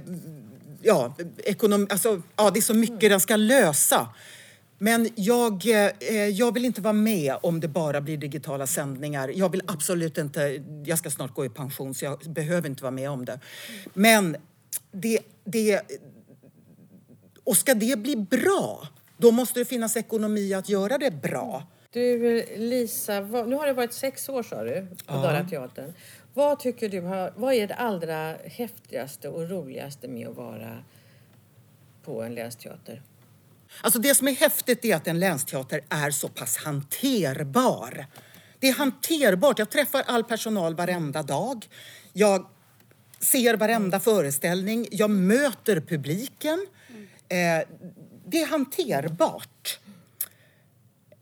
ja, 0.81 1.15
ekonom, 1.37 1.87
alltså, 1.89 2.21
ja, 2.35 2.51
det 2.51 2.59
är 2.59 2.61
så 2.61 2.73
mycket 2.73 3.09
den 3.09 3.19
ska 3.19 3.35
lösa. 3.35 4.09
Men 4.77 5.09
jag, 5.15 5.65
eh, 5.99 6.27
jag 6.27 6.53
vill 6.53 6.65
inte 6.65 6.81
vara 6.81 6.93
med 6.93 7.35
om 7.41 7.59
det 7.59 7.67
bara 7.67 8.01
blir 8.01 8.17
digitala 8.17 8.67
sändningar. 8.67 9.31
Jag 9.35 9.51
vill 9.51 9.61
absolut 9.67 10.17
inte... 10.17 10.63
Jag 10.85 10.97
ska 10.97 11.09
snart 11.09 11.33
gå 11.33 11.45
i 11.45 11.49
pension 11.49 11.93
så 11.93 12.05
jag 12.05 12.19
behöver 12.19 12.69
inte 12.69 12.83
vara 12.83 12.91
med 12.91 13.09
om 13.09 13.25
det. 13.25 13.39
Men 13.93 14.37
det... 14.91 15.19
det 15.43 15.81
och 17.43 17.57
ska 17.57 17.73
det 17.73 17.99
bli 17.99 18.15
bra, 18.15 18.87
då 19.17 19.31
måste 19.31 19.59
det 19.59 19.65
finnas 19.65 19.97
ekonomi 19.97 20.53
att 20.53 20.69
göra 20.69 20.97
det 20.97 21.11
bra. 21.11 21.67
Du 21.91 22.45
Lisa, 22.57 23.21
vad, 23.21 23.49
nu 23.49 23.55
har 23.55 23.67
det 23.67 23.73
varit 23.73 23.93
sex 23.93 24.29
år 24.29 24.43
sa 24.43 24.63
du 24.63 24.81
på 24.81 24.95
ja. 25.07 25.21
Dalateatern. 25.21 25.93
Vad 26.33 26.59
tycker 26.59 26.89
du 26.89 27.01
har, 27.01 27.33
vad 27.35 27.53
är 27.53 27.67
det 27.67 27.75
allra 27.75 28.35
häftigaste 28.45 29.29
och 29.29 29.49
roligaste 29.49 30.07
med 30.07 30.27
att 30.27 30.35
vara 30.35 30.83
på 32.03 32.23
en 32.23 32.35
länsteater? 32.35 33.01
Alltså 33.81 33.99
det 33.99 34.15
som 34.15 34.27
är 34.27 34.35
häftigt 34.35 34.85
är 34.85 34.95
att 34.95 35.07
en 35.07 35.19
länsteater 35.19 35.81
är 35.89 36.11
så 36.11 36.27
pass 36.27 36.57
hanterbar. 36.57 38.05
Det 38.59 38.67
är 38.67 38.73
hanterbart. 38.73 39.59
Jag 39.59 39.69
träffar 39.69 40.03
all 40.07 40.23
personal 40.23 40.75
varenda 40.75 41.23
dag. 41.23 41.67
Jag 42.13 42.47
ser 43.19 43.57
varenda 43.57 43.99
föreställning. 43.99 44.87
Jag 44.91 45.09
möter 45.09 45.81
publiken. 45.81 46.67
Eh, 47.29 47.67
det 48.25 48.41
är 48.41 48.47
hanterbart. 48.47 49.79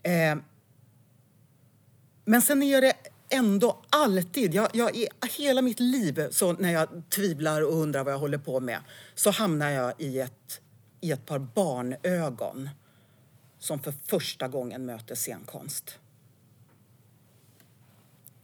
Eh, 0.03 0.35
men 2.25 2.41
sen 2.41 2.63
är 2.63 2.81
det 2.81 2.93
ändå 3.29 3.81
alltid, 3.89 4.53
jag, 4.53 4.69
jag, 4.73 4.95
i 4.95 5.07
hela 5.37 5.61
mitt 5.61 5.79
liv 5.79 6.27
så 6.31 6.53
när 6.53 6.71
jag 6.71 7.03
tvivlar 7.09 7.61
och 7.61 7.73
undrar 7.73 8.03
vad 8.03 8.13
jag 8.13 8.19
håller 8.19 8.37
på 8.37 8.59
med 8.59 8.79
så 9.15 9.31
hamnar 9.31 9.69
jag 9.69 9.93
i 9.97 10.19
ett, 10.19 10.61
i 11.01 11.11
ett 11.11 11.25
par 11.25 11.39
barnögon 11.39 12.69
som 13.59 13.79
för 13.79 13.93
första 14.05 14.47
gången 14.47 14.85
möter 14.85 15.15
scenkonst. 15.15 15.99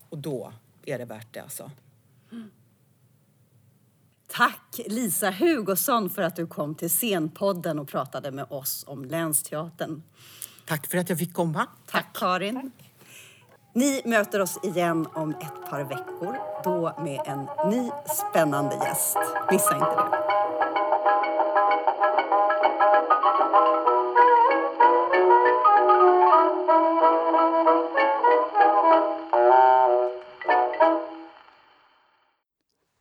Och 0.09 0.17
då 0.17 0.53
är 0.85 0.97
det 0.97 1.05
värt 1.05 1.33
det 1.33 1.39
alltså. 1.39 1.71
Tack 4.27 4.79
Lisa 4.85 5.31
Hugosson 5.31 6.09
för 6.09 6.21
att 6.21 6.35
du 6.35 6.47
kom 6.47 6.75
till 6.75 6.89
Scenpodden 6.89 7.79
och 7.79 7.87
pratade 7.87 8.31
med 8.31 8.45
oss 8.49 8.83
om 8.87 9.05
Länsteatern. 9.05 10.03
Tack 10.65 10.87
för 10.87 10.97
att 10.97 11.09
jag 11.09 11.19
fick 11.19 11.33
komma. 11.33 11.67
Tack, 11.85 12.07
Karin. 12.13 12.71
Ni 13.73 14.01
möter 14.05 14.39
oss 14.39 14.59
igen 14.63 15.07
om 15.13 15.31
ett 15.31 15.69
par 15.69 15.83
veckor, 15.83 16.37
då 16.63 17.03
med 17.03 17.21
en 17.25 17.71
ny 17.71 17.89
spännande 18.17 18.75
gäst. 18.75 19.17
Missa 19.51 19.73
inte 19.73 19.85
det. 19.85 20.21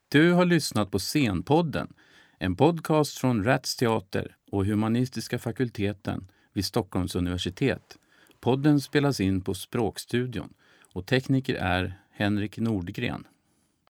Du 0.08 0.32
har 0.32 0.44
lyssnat 0.44 0.90
på 0.90 0.98
Scenpodden, 0.98 1.92
en 2.38 2.56
podcast 2.56 3.18
från 3.18 3.44
Rats 3.44 3.76
Teater 3.76 4.36
och 4.50 4.66
Humanistiska 4.66 5.38
fakulteten 5.38 6.30
vid 6.52 6.64
Stockholms 6.64 7.14
universitet. 7.14 7.96
Podden 8.40 8.80
spelas 8.80 9.20
in 9.20 9.40
på 9.40 9.54
Språkstudion 9.54 10.54
och 10.92 11.06
tekniker 11.06 11.54
är 11.54 12.00
Henrik 12.10 12.58
Nordgren. 12.58 13.26